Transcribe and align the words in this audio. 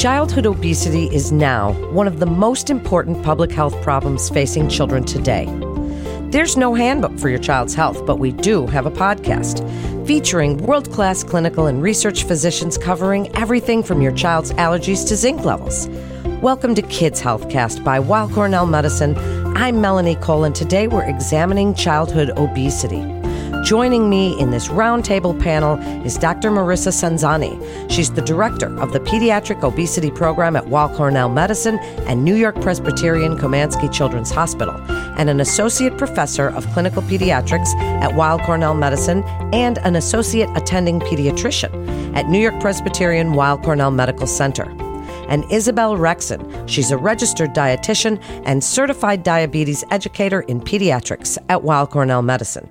Childhood 0.00 0.46
obesity 0.46 1.14
is 1.14 1.30
now 1.30 1.72
one 1.92 2.06
of 2.06 2.20
the 2.20 2.26
most 2.26 2.70
important 2.70 3.22
public 3.22 3.52
health 3.52 3.78
problems 3.82 4.30
facing 4.30 4.70
children 4.70 5.04
today. 5.04 5.44
There's 6.30 6.56
no 6.56 6.72
handbook 6.72 7.18
for 7.18 7.28
your 7.28 7.38
child's 7.38 7.74
health, 7.74 8.06
but 8.06 8.18
we 8.18 8.32
do 8.32 8.66
have 8.68 8.86
a 8.86 8.90
podcast 8.90 9.60
featuring 10.06 10.56
world 10.56 10.90
class 10.90 11.22
clinical 11.22 11.66
and 11.66 11.82
research 11.82 12.24
physicians 12.24 12.78
covering 12.78 13.28
everything 13.36 13.82
from 13.82 14.00
your 14.00 14.12
child's 14.12 14.52
allergies 14.52 15.06
to 15.08 15.16
zinc 15.16 15.44
levels. 15.44 15.86
Welcome 16.40 16.74
to 16.76 16.82
Kids 16.82 17.20
Healthcast 17.20 17.84
by 17.84 18.00
Weill 18.00 18.30
Cornell 18.30 18.64
Medicine. 18.64 19.18
I'm 19.54 19.82
Melanie 19.82 20.16
Cole, 20.16 20.44
and 20.44 20.54
today 20.54 20.88
we're 20.88 21.04
examining 21.04 21.74
childhood 21.74 22.30
obesity. 22.38 23.19
Joining 23.70 24.10
me 24.10 24.36
in 24.40 24.50
this 24.50 24.66
roundtable 24.66 25.40
panel 25.40 25.78
is 26.04 26.18
Dr. 26.18 26.50
Marissa 26.50 26.90
Censani. 26.90 27.56
She's 27.88 28.10
the 28.10 28.20
director 28.20 28.76
of 28.80 28.92
the 28.92 28.98
Pediatric 28.98 29.62
Obesity 29.62 30.10
Program 30.10 30.56
at 30.56 30.66
Weill 30.66 30.88
Cornell 30.88 31.28
Medicine 31.28 31.78
and 32.08 32.24
New 32.24 32.34
York 32.34 32.60
Presbyterian 32.60 33.38
Komansky 33.38 33.88
Children's 33.92 34.32
Hospital, 34.32 34.74
and 35.16 35.30
an 35.30 35.38
associate 35.38 35.96
professor 35.96 36.48
of 36.48 36.66
clinical 36.72 37.00
pediatrics 37.02 37.72
at 38.02 38.16
Weill 38.16 38.40
Cornell 38.40 38.74
Medicine 38.74 39.22
and 39.52 39.78
an 39.78 39.94
associate 39.94 40.50
attending 40.56 40.98
pediatrician 40.98 42.16
at 42.16 42.28
New 42.28 42.40
York 42.40 42.58
Presbyterian 42.60 43.34
Weill 43.34 43.58
Cornell 43.58 43.92
Medical 43.92 44.26
Center 44.26 44.64
and 45.28 45.44
Isabel 45.48 45.96
Rexon. 45.96 46.68
She's 46.68 46.90
a 46.90 46.96
registered 46.96 47.54
dietitian 47.54 48.20
and 48.44 48.64
certified 48.64 49.22
diabetes 49.22 49.84
educator 49.92 50.40
in 50.40 50.60
pediatrics 50.60 51.38
at 51.48 51.62
Weill 51.62 51.86
Cornell 51.86 52.22
Medicine. 52.22 52.68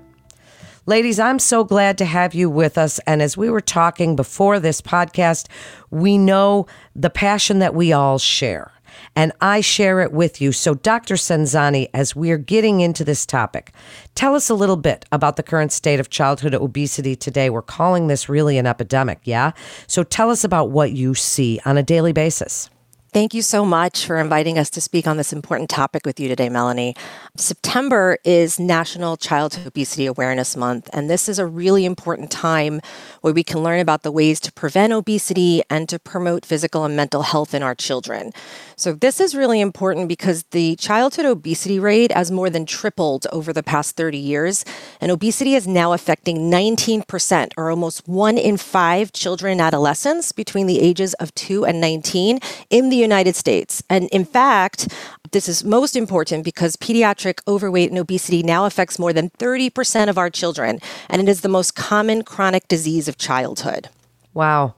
Ladies, 0.86 1.20
I'm 1.20 1.38
so 1.38 1.62
glad 1.62 1.98
to 1.98 2.06
have 2.06 2.34
you 2.34 2.48
with 2.48 2.78
us. 2.78 2.98
And 3.00 3.20
as 3.20 3.36
we 3.36 3.50
were 3.50 3.60
talking 3.60 4.16
before 4.16 4.58
this 4.58 4.80
podcast, 4.80 5.46
we 5.90 6.16
know 6.16 6.66
the 6.96 7.10
passion 7.10 7.58
that 7.58 7.74
we 7.74 7.92
all 7.92 8.18
share. 8.18 8.72
And 9.14 9.32
I 9.42 9.60
share 9.60 10.00
it 10.00 10.10
with 10.10 10.40
you. 10.40 10.52
So, 10.52 10.74
Dr. 10.74 11.14
Censani, 11.14 11.88
as 11.92 12.16
we're 12.16 12.38
getting 12.38 12.80
into 12.80 13.04
this 13.04 13.26
topic, 13.26 13.72
tell 14.14 14.34
us 14.34 14.48
a 14.48 14.54
little 14.54 14.76
bit 14.76 15.04
about 15.12 15.36
the 15.36 15.42
current 15.42 15.72
state 15.72 16.00
of 16.00 16.08
childhood 16.08 16.54
obesity 16.54 17.14
today. 17.14 17.50
We're 17.50 17.62
calling 17.62 18.06
this 18.06 18.28
really 18.28 18.56
an 18.56 18.66
epidemic, 18.66 19.20
yeah? 19.24 19.52
So, 19.86 20.02
tell 20.02 20.30
us 20.30 20.44
about 20.44 20.70
what 20.70 20.92
you 20.92 21.14
see 21.14 21.60
on 21.64 21.76
a 21.76 21.82
daily 21.82 22.12
basis. 22.12 22.70
Thank 23.12 23.34
you 23.34 23.42
so 23.42 23.64
much 23.64 24.06
for 24.06 24.18
inviting 24.18 24.56
us 24.56 24.70
to 24.70 24.80
speak 24.80 25.08
on 25.08 25.16
this 25.16 25.32
important 25.32 25.68
topic 25.68 26.06
with 26.06 26.20
you 26.20 26.28
today, 26.28 26.48
Melanie. 26.48 26.94
September 27.36 28.18
is 28.22 28.60
National 28.60 29.16
Childhood 29.16 29.66
Obesity 29.66 30.06
Awareness 30.06 30.56
Month, 30.56 30.88
and 30.92 31.10
this 31.10 31.28
is 31.28 31.40
a 31.40 31.44
really 31.44 31.84
important 31.84 32.30
time 32.30 32.80
where 33.20 33.32
we 33.32 33.42
can 33.42 33.64
learn 33.64 33.80
about 33.80 34.04
the 34.04 34.12
ways 34.12 34.38
to 34.38 34.52
prevent 34.52 34.92
obesity 34.92 35.60
and 35.68 35.88
to 35.88 35.98
promote 35.98 36.46
physical 36.46 36.84
and 36.84 36.94
mental 36.94 37.22
health 37.22 37.52
in 37.52 37.64
our 37.64 37.74
children. 37.74 38.30
So, 38.76 38.92
this 38.92 39.18
is 39.18 39.34
really 39.34 39.60
important 39.60 40.08
because 40.08 40.44
the 40.52 40.76
childhood 40.76 41.26
obesity 41.26 41.80
rate 41.80 42.12
has 42.12 42.30
more 42.30 42.48
than 42.48 42.64
tripled 42.64 43.26
over 43.32 43.52
the 43.52 43.64
past 43.64 43.96
30 43.96 44.18
years, 44.18 44.64
and 45.00 45.10
obesity 45.10 45.54
is 45.54 45.66
now 45.66 45.92
affecting 45.94 46.48
19%, 46.48 47.54
or 47.56 47.70
almost 47.70 48.06
one 48.06 48.38
in 48.38 48.56
five 48.56 49.12
children 49.12 49.50
and 49.50 49.60
adolescents 49.60 50.30
between 50.30 50.68
the 50.68 50.78
ages 50.78 51.14
of 51.14 51.34
2 51.34 51.66
and 51.66 51.80
19 51.80 52.38
in 52.70 52.88
the 52.88 52.99
United 53.00 53.36
States. 53.36 53.82
And 53.90 54.08
in 54.10 54.24
fact, 54.24 54.92
this 55.32 55.48
is 55.48 55.64
most 55.64 55.96
important 55.96 56.44
because 56.44 56.76
pediatric 56.76 57.40
overweight 57.46 57.90
and 57.90 57.98
obesity 57.98 58.42
now 58.42 58.66
affects 58.66 58.98
more 58.98 59.12
than 59.12 59.30
30% 59.30 60.08
of 60.08 60.18
our 60.18 60.30
children, 60.30 60.80
and 61.08 61.22
it 61.22 61.28
is 61.28 61.40
the 61.42 61.48
most 61.48 61.74
common 61.74 62.22
chronic 62.22 62.66
disease 62.68 63.08
of 63.08 63.16
childhood. 63.16 63.88
Wow. 64.34 64.74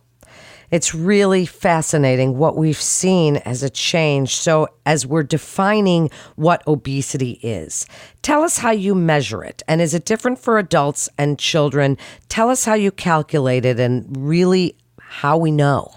It's 0.70 0.94
really 0.94 1.44
fascinating 1.44 2.38
what 2.38 2.56
we've 2.56 2.80
seen 2.80 3.36
as 3.36 3.62
a 3.62 3.68
change. 3.68 4.34
So, 4.36 4.68
as 4.86 5.06
we're 5.06 5.22
defining 5.22 6.10
what 6.36 6.66
obesity 6.66 7.32
is, 7.42 7.86
tell 8.22 8.42
us 8.42 8.56
how 8.56 8.70
you 8.70 8.94
measure 8.94 9.44
it. 9.44 9.62
And 9.68 9.82
is 9.82 9.92
it 9.92 10.06
different 10.06 10.38
for 10.38 10.58
adults 10.58 11.10
and 11.18 11.38
children? 11.38 11.98
Tell 12.30 12.48
us 12.48 12.64
how 12.64 12.72
you 12.72 12.90
calculate 12.90 13.66
it 13.66 13.78
and 13.78 14.06
really 14.16 14.74
how 14.98 15.36
we 15.36 15.50
know. 15.50 15.94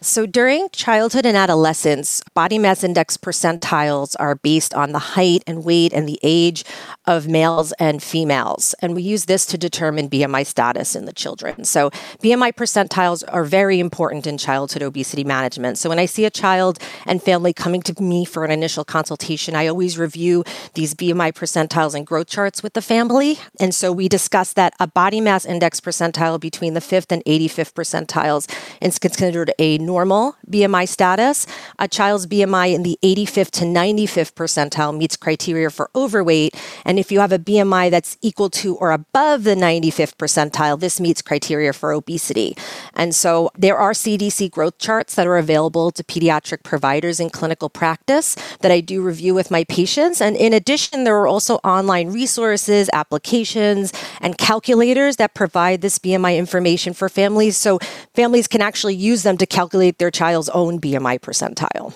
So 0.00 0.26
during 0.26 0.68
childhood 0.70 1.26
and 1.26 1.36
adolescence, 1.36 2.22
body 2.32 2.56
mass 2.56 2.84
index 2.84 3.16
percentiles 3.16 4.14
are 4.20 4.36
based 4.36 4.72
on 4.72 4.92
the 4.92 5.00
height 5.00 5.42
and 5.44 5.64
weight 5.64 5.92
and 5.92 6.08
the 6.08 6.20
age 6.22 6.64
of 7.04 7.26
males 7.26 7.72
and 7.80 8.00
females. 8.00 8.76
And 8.80 8.94
we 8.94 9.02
use 9.02 9.24
this 9.24 9.44
to 9.46 9.58
determine 9.58 10.08
BMI 10.08 10.46
status 10.46 10.94
in 10.94 11.06
the 11.06 11.12
children. 11.12 11.64
So 11.64 11.90
BMI 12.22 12.52
percentiles 12.52 13.24
are 13.26 13.42
very 13.42 13.80
important 13.80 14.28
in 14.28 14.38
childhood 14.38 14.82
obesity 14.82 15.24
management. 15.24 15.78
So 15.78 15.88
when 15.88 15.98
I 15.98 16.06
see 16.06 16.24
a 16.24 16.30
child 16.30 16.78
and 17.04 17.20
family 17.20 17.52
coming 17.52 17.82
to 17.82 18.00
me 18.00 18.24
for 18.24 18.44
an 18.44 18.52
initial 18.52 18.84
consultation, 18.84 19.56
I 19.56 19.66
always 19.66 19.98
review 19.98 20.44
these 20.74 20.94
BMI 20.94 21.32
percentiles 21.32 21.96
and 21.96 22.06
growth 22.06 22.28
charts 22.28 22.62
with 22.62 22.74
the 22.74 22.82
family. 22.82 23.40
And 23.58 23.74
so 23.74 23.90
we 23.90 24.08
discuss 24.08 24.52
that 24.52 24.74
a 24.78 24.86
body 24.86 25.20
mass 25.20 25.44
index 25.44 25.80
percentile 25.80 26.38
between 26.38 26.74
the 26.74 26.80
5th 26.80 27.10
and 27.10 27.24
85th 27.24 27.72
percentiles 27.72 28.48
is 28.80 29.00
considered 29.00 29.52
a 29.58 29.78
normal 29.88 30.36
BMI 30.54 30.86
status. 30.86 31.46
A 31.78 31.88
child's 31.88 32.26
BMI 32.26 32.74
in 32.74 32.82
the 32.82 32.98
85th 33.02 33.52
to 33.58 33.64
95th 33.64 34.32
percentile 34.34 34.96
meets 34.96 35.16
criteria 35.16 35.70
for 35.70 35.90
overweight. 35.96 36.52
And 36.84 36.98
if 36.98 37.10
you 37.10 37.20
have 37.20 37.32
a 37.32 37.38
BMI 37.38 37.90
that's 37.90 38.18
equal 38.20 38.50
to 38.60 38.76
or 38.76 38.92
above 38.92 39.44
the 39.44 39.54
95th 39.54 40.16
percentile, 40.22 40.78
this 40.78 41.00
meets 41.00 41.22
criteria 41.22 41.72
for 41.72 41.92
obesity. 41.92 42.54
And 42.94 43.14
so 43.14 43.50
there 43.56 43.78
are 43.78 43.92
CDC 43.92 44.50
growth 44.50 44.76
charts 44.78 45.14
that 45.14 45.26
are 45.26 45.38
available 45.38 45.90
to 45.92 46.04
pediatric 46.04 46.62
providers 46.62 47.18
in 47.18 47.30
clinical 47.30 47.70
practice 47.70 48.36
that 48.60 48.70
I 48.70 48.80
do 48.80 49.00
review 49.00 49.34
with 49.34 49.50
my 49.50 49.64
patients. 49.64 50.20
And 50.20 50.36
in 50.36 50.52
addition, 50.52 51.04
there 51.04 51.18
are 51.18 51.26
also 51.26 51.54
online 51.64 52.08
resources, 52.10 52.90
applications, 52.92 53.92
and 54.20 54.36
calculators 54.36 55.16
that 55.16 55.32
provide 55.32 55.80
this 55.80 55.98
BMI 55.98 56.36
information 56.36 56.92
for 56.92 57.08
families. 57.08 57.56
So 57.56 57.78
families 58.14 58.46
can 58.48 58.60
actually 58.60 58.96
use 58.96 59.22
them 59.22 59.38
to 59.38 59.46
calculate 59.46 59.77
calculate 59.78 59.98
their 59.98 60.10
child's 60.10 60.48
own 60.50 60.80
BMI 60.80 61.20
percentile. 61.20 61.94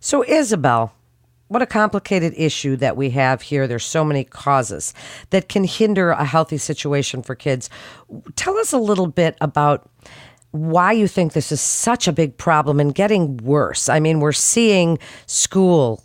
So, 0.00 0.24
Isabel, 0.24 0.92
what 1.48 1.62
a 1.62 1.66
complicated 1.66 2.34
issue 2.36 2.76
that 2.76 2.96
we 2.96 3.10
have 3.10 3.42
here. 3.42 3.68
There's 3.68 3.84
so 3.84 4.04
many 4.04 4.24
causes 4.24 4.92
that 5.30 5.48
can 5.48 5.64
hinder 5.64 6.10
a 6.10 6.24
healthy 6.24 6.58
situation 6.58 7.22
for 7.22 7.36
kids. 7.36 7.70
Tell 8.34 8.56
us 8.58 8.72
a 8.72 8.78
little 8.78 9.06
bit 9.06 9.36
about 9.40 9.88
why 10.50 10.92
you 10.92 11.06
think 11.06 11.32
this 11.32 11.52
is 11.52 11.60
such 11.60 12.08
a 12.08 12.12
big 12.12 12.36
problem 12.36 12.80
and 12.80 12.94
getting 12.94 13.36
worse. 13.38 13.88
I 13.88 14.00
mean, 14.00 14.18
we're 14.20 14.32
seeing 14.32 14.98
school 15.26 16.02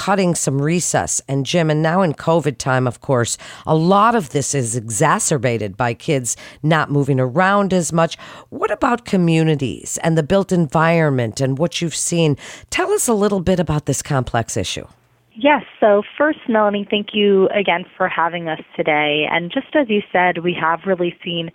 cutting 0.00 0.34
some 0.34 0.62
recess 0.62 1.20
and 1.28 1.44
gym. 1.44 1.68
And 1.68 1.82
now 1.82 2.00
in 2.00 2.14
COVID 2.14 2.56
time, 2.56 2.86
of 2.86 3.02
course, 3.02 3.36
a 3.66 3.74
lot 3.74 4.14
of 4.14 4.30
this 4.30 4.54
is 4.54 4.74
exacerbated 4.74 5.76
by 5.76 5.92
kids 5.92 6.38
not 6.62 6.90
moving 6.90 7.20
around 7.20 7.74
as 7.74 7.92
much. 7.92 8.16
What 8.48 8.70
about 8.70 9.04
communities 9.04 9.98
and 10.02 10.16
the 10.16 10.22
built 10.22 10.52
environment 10.52 11.42
and 11.42 11.58
what 11.58 11.82
you've 11.82 11.94
seen? 11.94 12.38
Tell 12.70 12.90
us 12.92 13.08
a 13.08 13.12
little 13.12 13.40
bit 13.40 13.60
about 13.60 13.84
this 13.84 14.00
complex 14.00 14.56
issue. 14.56 14.86
Yes. 15.34 15.64
So, 15.80 16.02
first, 16.16 16.38
Melanie, 16.48 16.86
thank 16.88 17.08
you 17.12 17.50
again 17.50 17.84
for 17.94 18.08
having 18.08 18.48
us 18.48 18.60
today. 18.74 19.26
And 19.30 19.52
just 19.52 19.76
as 19.76 19.90
you 19.90 20.00
said, 20.10 20.38
we 20.38 20.56
have 20.58 20.80
really 20.86 21.14
seen 21.22 21.50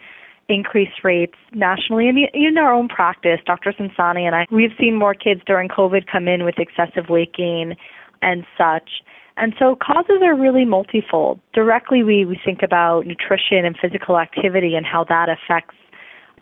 increased 0.50 1.04
rates 1.04 1.34
nationally 1.52 2.08
and 2.08 2.20
in 2.32 2.60
our 2.60 2.72
own 2.72 2.90
practice. 2.90 3.40
Dr. 3.48 3.74
Censani 3.74 4.22
and 4.22 4.36
I, 4.36 4.46
we've 4.52 4.74
seen 4.80 5.00
more 5.00 5.16
kids 5.16 5.42
during 5.48 5.68
COVID 5.68 6.06
come 6.06 6.28
in 6.28 6.46
with 6.46 6.60
excessive 6.60 7.10
weight 7.10 7.34
gain 7.34 7.76
and 8.26 8.44
such. 8.58 8.90
And 9.38 9.54
so 9.60 9.76
causes 9.76 10.22
are 10.24 10.36
really 10.36 10.66
multifold. 10.66 11.40
Directly, 11.54 12.04
we, 12.04 12.26
we 12.26 12.40
think 12.44 12.64
about 12.64 13.06
nutrition 13.06 13.66
and 13.66 13.76
physical 13.78 14.18
activity 14.18 14.76
and 14.76 14.86
how 14.86 15.04
that 15.06 15.28
affects 15.30 15.76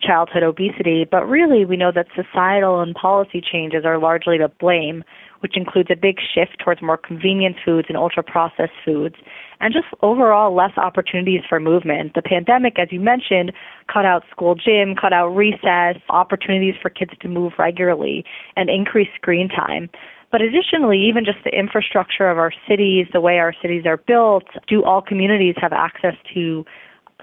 childhood 0.00 0.42
obesity, 0.42 1.06
but 1.08 1.24
really 1.26 1.64
we 1.64 1.76
know 1.76 1.92
that 1.92 2.06
societal 2.14 2.80
and 2.80 2.94
policy 2.94 3.40
changes 3.40 3.84
are 3.84 3.98
largely 3.98 4.38
to 4.38 4.48
blame, 4.48 5.04
which 5.40 5.56
includes 5.56 5.88
a 5.90 5.96
big 5.96 6.16
shift 6.34 6.58
towards 6.62 6.82
more 6.82 6.96
convenient 6.96 7.56
foods 7.64 7.86
and 7.88 7.96
ultra 7.96 8.22
processed 8.22 8.72
foods, 8.84 9.16
and 9.60 9.72
just 9.72 9.86
overall 10.02 10.54
less 10.54 10.72
opportunities 10.76 11.42
for 11.48 11.60
movement. 11.60 12.12
The 12.14 12.22
pandemic, 12.22 12.78
as 12.78 12.88
you 12.90 13.00
mentioned, 13.00 13.52
cut 13.92 14.04
out 14.04 14.24
school 14.30 14.54
gym, 14.54 14.94
cut 15.00 15.12
out 15.12 15.28
recess, 15.28 15.96
opportunities 16.10 16.74
for 16.80 16.90
kids 16.90 17.12
to 17.20 17.28
move 17.28 17.52
regularly, 17.58 18.24
and 18.56 18.68
increased 18.68 19.12
screen 19.16 19.48
time. 19.48 19.88
But 20.34 20.42
additionally, 20.42 20.98
even 21.00 21.24
just 21.24 21.38
the 21.44 21.56
infrastructure 21.56 22.28
of 22.28 22.38
our 22.38 22.50
cities, 22.68 23.06
the 23.12 23.20
way 23.20 23.38
our 23.38 23.54
cities 23.62 23.84
are 23.86 23.98
built, 23.98 24.42
do 24.66 24.82
all 24.82 25.00
communities 25.00 25.54
have 25.60 25.72
access 25.72 26.16
to 26.34 26.64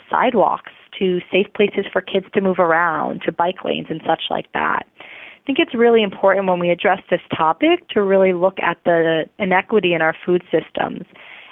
sidewalks, 0.10 0.72
to 0.98 1.20
safe 1.30 1.48
places 1.54 1.84
for 1.92 2.00
kids 2.00 2.28
to 2.34 2.40
move 2.40 2.58
around, 2.58 3.24
to 3.24 3.34
bike 3.34 3.66
lanes 3.66 3.88
and 3.90 4.00
such 4.08 4.22
like 4.30 4.50
that? 4.54 4.84
I 4.98 5.46
think 5.46 5.60
it's 5.60 5.76
really 5.76 6.04
important 6.04 6.48
when 6.48 6.60
we 6.60 6.70
address 6.70 7.02
this 7.10 7.20
topic 7.36 7.86
to 7.90 8.02
really 8.02 8.32
look 8.32 8.58
at 8.60 8.78
the 8.86 9.26
inequity 9.40 9.94
in 9.94 10.02
our 10.02 10.16
food 10.26 10.42
systems 10.50 11.02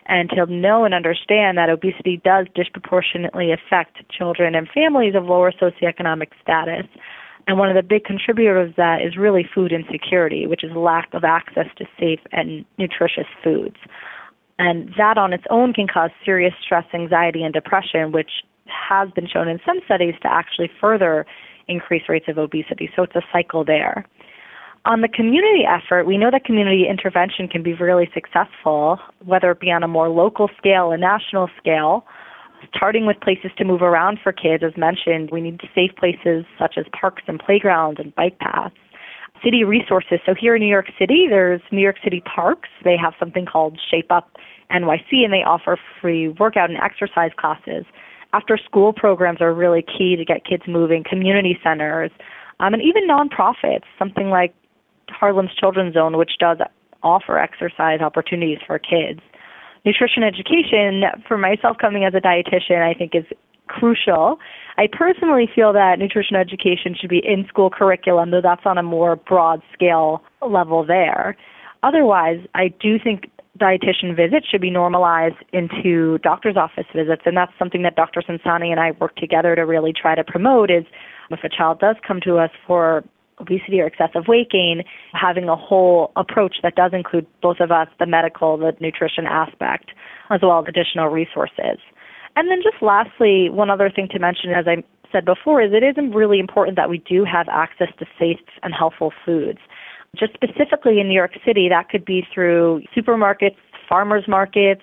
and 0.05 0.29
to 0.29 0.45
know 0.45 0.85
and 0.85 0.93
understand 0.93 1.57
that 1.57 1.69
obesity 1.69 2.21
does 2.23 2.47
disproportionately 2.55 3.51
affect 3.51 3.97
children 4.09 4.55
and 4.55 4.69
families 4.73 5.13
of 5.13 5.25
lower 5.25 5.51
socioeconomic 5.51 6.29
status. 6.41 6.85
And 7.49 7.57
one 7.57 7.67
of 7.67 7.75
the 7.75 7.81
big 7.81 8.03
contributors 8.03 8.69
of 8.69 8.75
that 8.75 9.01
is 9.01 9.17
really 9.17 9.43
food 9.55 9.71
insecurity, 9.71 10.45
which 10.45 10.63
is 10.63 10.71
lack 10.75 11.11
of 11.15 11.23
access 11.23 11.65
to 11.79 11.85
safe 11.99 12.19
and 12.31 12.63
nutritious 12.77 13.25
foods. 13.43 13.77
And 14.59 14.93
that 14.99 15.17
on 15.17 15.33
its 15.33 15.45
own 15.49 15.73
can 15.73 15.87
cause 15.87 16.11
serious 16.23 16.53
stress, 16.63 16.85
anxiety, 16.93 17.41
and 17.41 17.51
depression, 17.51 18.11
which 18.11 18.29
has 18.67 19.09
been 19.15 19.27
shown 19.27 19.47
in 19.47 19.59
some 19.65 19.79
studies 19.85 20.13
to 20.21 20.31
actually 20.31 20.69
further 20.79 21.25
increase 21.67 22.03
rates 22.07 22.27
of 22.27 22.37
obesity. 22.37 22.87
So 22.95 23.01
it's 23.01 23.15
a 23.15 23.23
cycle 23.33 23.65
there. 23.65 24.05
On 24.85 25.01
the 25.01 25.07
community 25.07 25.63
effort, 25.65 26.05
we 26.05 26.19
know 26.19 26.29
that 26.29 26.45
community 26.45 26.85
intervention 26.87 27.47
can 27.47 27.63
be 27.63 27.73
really 27.73 28.11
successful, 28.13 28.99
whether 29.25 29.49
it 29.49 29.59
be 29.59 29.71
on 29.71 29.81
a 29.81 29.87
more 29.87 30.07
local 30.07 30.51
scale, 30.55 30.91
a 30.91 30.97
national 30.97 31.49
scale, 31.57 32.05
starting 32.75 33.05
with 33.05 33.19
places 33.21 33.51
to 33.57 33.65
move 33.65 33.81
around 33.81 34.19
for 34.21 34.31
kids. 34.31 34.63
As 34.63 34.75
mentioned, 34.77 35.29
we 35.31 35.41
need 35.41 35.59
safe 35.73 35.91
places 35.97 36.45
such 36.57 36.75
as 36.77 36.85
parks 36.99 37.23
and 37.27 37.39
playgrounds 37.39 37.99
and 37.99 38.13
bike 38.15 38.39
paths. 38.39 38.75
City 39.43 39.63
resources. 39.63 40.19
So 40.25 40.33
here 40.33 40.55
in 40.55 40.61
New 40.61 40.67
York 40.67 40.87
City, 40.99 41.27
there's 41.29 41.61
New 41.71 41.81
York 41.81 41.95
City 42.03 42.21
Parks. 42.21 42.69
They 42.83 42.97
have 42.97 43.13
something 43.17 43.45
called 43.45 43.79
Shape 43.89 44.11
Up 44.11 44.35
NYC, 44.71 45.23
and 45.23 45.31
they 45.31 45.43
offer 45.43 45.77
free 46.01 46.27
workout 46.27 46.69
and 46.69 46.79
exercise 46.79 47.31
classes. 47.37 47.85
After 48.33 48.57
school 48.57 48.93
programs 48.93 49.41
are 49.41 49.53
really 49.53 49.81
key 49.81 50.15
to 50.15 50.25
get 50.25 50.45
kids 50.45 50.63
moving, 50.67 51.03
community 51.03 51.57
centers, 51.63 52.11
um, 52.59 52.73
and 52.73 52.83
even 52.83 53.07
nonprofits, 53.07 53.85
something 53.97 54.29
like 54.29 54.53
Harlem's 55.09 55.55
Children's 55.57 55.93
Zone, 55.93 56.17
which 56.17 56.31
does 56.39 56.57
offer 57.01 57.39
exercise 57.39 58.01
opportunities 58.01 58.59
for 58.67 58.77
kids. 58.77 59.21
Nutrition 59.85 60.23
education, 60.23 61.03
for 61.27 61.37
myself 61.37 61.77
coming 61.79 62.03
as 62.03 62.13
a 62.13 62.21
dietitian, 62.21 62.81
I 62.81 62.93
think 62.93 63.15
is 63.15 63.25
crucial. 63.67 64.39
I 64.77 64.87
personally 64.91 65.47
feel 65.53 65.71
that 65.73 65.99
nutrition 65.99 66.35
education 66.35 66.95
should 66.99 67.09
be 67.09 67.21
in 67.23 67.45
school 67.47 67.69
curriculum, 67.69 68.31
though 68.31 68.41
that's 68.41 68.65
on 68.65 68.77
a 68.77 68.83
more 68.83 69.15
broad 69.15 69.61
scale 69.73 70.21
level 70.41 70.85
there. 70.85 71.37
Otherwise, 71.83 72.39
I 72.55 72.69
do 72.81 72.97
think 73.01 73.29
dietitian 73.59 74.15
visits 74.15 74.47
should 74.49 74.61
be 74.61 74.69
normalized 74.69 75.35
into 75.53 76.17
doctor's 76.19 76.57
office 76.57 76.85
visits, 76.95 77.23
and 77.25 77.35
that's 77.35 77.51
something 77.59 77.83
that 77.83 77.95
Dr. 77.95 78.21
Censani 78.21 78.71
and 78.71 78.79
I 78.79 78.91
work 78.91 79.15
together 79.15 79.55
to 79.55 79.61
really 79.61 79.93
try 79.93 80.15
to 80.15 80.23
promote. 80.23 80.71
Is 80.71 80.85
if 81.29 81.43
a 81.43 81.49
child 81.49 81.79
does 81.79 81.95
come 82.05 82.19
to 82.21 82.37
us 82.37 82.51
for 82.65 83.03
obesity 83.39 83.79
or 83.79 83.87
excessive 83.87 84.27
weight 84.27 84.49
gain, 84.49 84.83
having 85.13 85.49
a 85.49 85.55
whole 85.55 86.11
approach 86.15 86.57
that 86.63 86.75
does 86.75 86.91
include 86.93 87.25
both 87.41 87.59
of 87.59 87.71
us, 87.71 87.87
the 87.99 88.05
medical, 88.05 88.57
the 88.57 88.73
nutrition 88.79 89.25
aspect, 89.25 89.91
as 90.29 90.41
well 90.41 90.59
as 90.59 90.65
additional 90.67 91.07
resources. 91.07 91.79
And 92.35 92.49
then 92.49 92.59
just 92.63 92.81
lastly, 92.81 93.49
one 93.49 93.69
other 93.69 93.89
thing 93.89 94.07
to 94.11 94.19
mention, 94.19 94.51
as 94.51 94.65
I 94.67 94.83
said 95.11 95.25
before, 95.25 95.61
is 95.61 95.71
it 95.73 95.83
is 95.83 95.95
really 96.13 96.39
important 96.39 96.75
that 96.77 96.89
we 96.89 96.99
do 96.99 97.25
have 97.25 97.47
access 97.49 97.89
to 97.97 98.05
safe 98.19 98.39
and 98.61 98.73
healthful 98.73 99.11
foods. 99.25 99.59
Just 100.15 100.33
specifically 100.33 100.99
in 100.99 101.07
New 101.07 101.13
York 101.13 101.33
City, 101.45 101.69
that 101.69 101.89
could 101.89 102.05
be 102.05 102.25
through 102.33 102.81
supermarkets, 102.95 103.57
farmers 103.87 104.25
markets, 104.27 104.81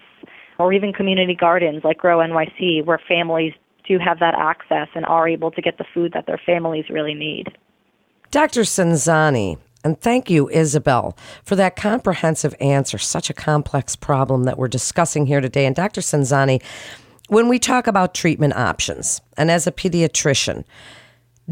or 0.58 0.72
even 0.72 0.92
community 0.92 1.34
gardens 1.34 1.82
like 1.84 1.98
Grow 1.98 2.18
NYC, 2.18 2.84
where 2.84 3.00
families 3.08 3.52
do 3.86 3.98
have 3.98 4.18
that 4.18 4.34
access 4.36 4.88
and 4.94 5.04
are 5.06 5.28
able 5.28 5.50
to 5.52 5.62
get 5.62 5.78
the 5.78 5.84
food 5.94 6.12
that 6.14 6.26
their 6.26 6.40
families 6.44 6.86
really 6.90 7.14
need. 7.14 7.46
Dr. 8.30 8.62
Censani, 8.62 9.58
and 9.84 10.00
thank 10.00 10.28
you, 10.28 10.48
Isabel, 10.50 11.16
for 11.44 11.54
that 11.56 11.76
comprehensive 11.76 12.54
answer. 12.60 12.98
Such 12.98 13.30
a 13.30 13.34
complex 13.34 13.94
problem 13.94 14.44
that 14.44 14.58
we're 14.58 14.68
discussing 14.68 15.26
here 15.26 15.40
today. 15.40 15.64
And 15.64 15.76
Dr. 15.76 16.00
Censani, 16.00 16.62
when 17.28 17.48
we 17.48 17.58
talk 17.58 17.86
about 17.86 18.14
treatment 18.14 18.56
options, 18.56 19.20
and 19.36 19.50
as 19.50 19.66
a 19.66 19.72
pediatrician, 19.72 20.64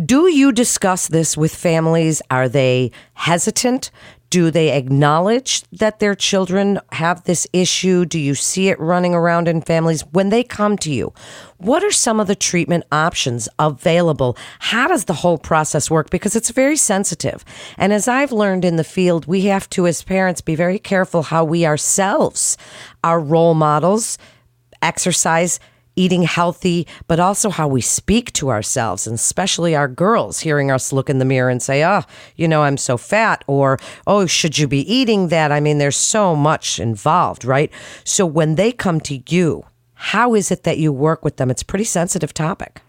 do 0.05 0.29
you 0.29 0.51
discuss 0.51 1.07
this 1.07 1.37
with 1.37 1.55
families? 1.55 2.21
Are 2.29 2.49
they 2.49 2.91
hesitant? 3.13 3.93
Do 4.31 4.51
they 4.51 4.71
acknowledge 4.77 5.63
that 5.71 6.01
their 6.01 6.15
children 6.15 6.81
have 6.93 7.23
this 7.25 7.47
issue? 7.53 8.05
Do 8.05 8.19
you 8.19 8.35
see 8.35 8.69
it 8.69 8.81
running 8.81 9.15
around 9.15 9.47
in 9.47 9.61
families 9.61 10.03
when 10.13 10.31
they 10.31 10.43
come 10.43 10.77
to 10.79 10.93
you? 10.93 11.13
What 11.59 11.85
are 11.85 11.93
some 11.93 12.19
of 12.19 12.27
the 12.27 12.35
treatment 12.35 12.85
options 12.91 13.49
available? 13.59 14.37
How 14.59 14.89
does 14.89 15.05
the 15.05 15.15
whole 15.15 15.39
process 15.39 15.91
work? 15.91 16.11
Because 16.11 16.35
it's 16.35 16.51
very 16.51 16.77
sensitive. 16.77 17.45
And 17.79 17.93
as 17.93 18.09
I've 18.09 18.33
learned 18.33 18.65
in 18.65 18.77
the 18.77 18.85
field, 18.85 19.27
we 19.27 19.43
have 19.43 19.71
to, 19.71 19.87
as 19.87 20.03
parents, 20.03 20.41
be 20.41 20.57
very 20.57 20.79
careful 20.79 21.23
how 21.23 21.45
we 21.45 21.65
ourselves 21.65 22.57
are 23.05 23.21
role 23.21 23.55
models, 23.55 24.19
exercise 24.83 25.61
eating 25.97 26.23
healthy, 26.23 26.87
but 27.07 27.21
also 27.21 27.51
how 27.51 27.69
we 27.69 27.81
speak 27.81 28.33
to 28.35 28.51
ourselves, 28.51 29.07
and 29.07 29.15
especially 29.15 29.75
our 29.75 29.89
girls, 29.89 30.41
hearing 30.41 30.71
us 30.71 30.93
look 30.93 31.11
in 31.11 31.19
the 31.19 31.25
mirror 31.25 31.51
and 31.51 31.63
say, 31.63 31.85
oh, 31.85 32.03
you 32.37 32.49
know, 32.49 32.63
I'm 32.63 32.77
so 32.77 32.97
fat, 32.97 33.45
or, 33.47 33.79
oh, 34.07 34.27
should 34.27 34.59
you 34.59 34.67
be 34.69 34.81
eating 34.93 35.29
that? 35.29 35.53
I 35.53 35.61
mean, 35.61 35.79
there's 35.79 35.97
so 35.97 36.35
much 36.35 36.79
involved, 36.79 37.45
right? 37.45 37.71
So 38.05 38.27
when 38.27 38.57
they 38.57 38.73
come 38.73 39.01
to 39.03 39.23
you, 39.29 39.65
how 39.95 40.35
is 40.35 40.51
it 40.51 40.65
that 40.65 40.79
you 40.79 40.93
work 40.93 41.25
with 41.25 41.37
them? 41.37 41.51
It's 41.51 41.63
a 41.63 41.67
pretty 41.67 41.85
sensitive 41.85 42.35
topic. 42.35 42.81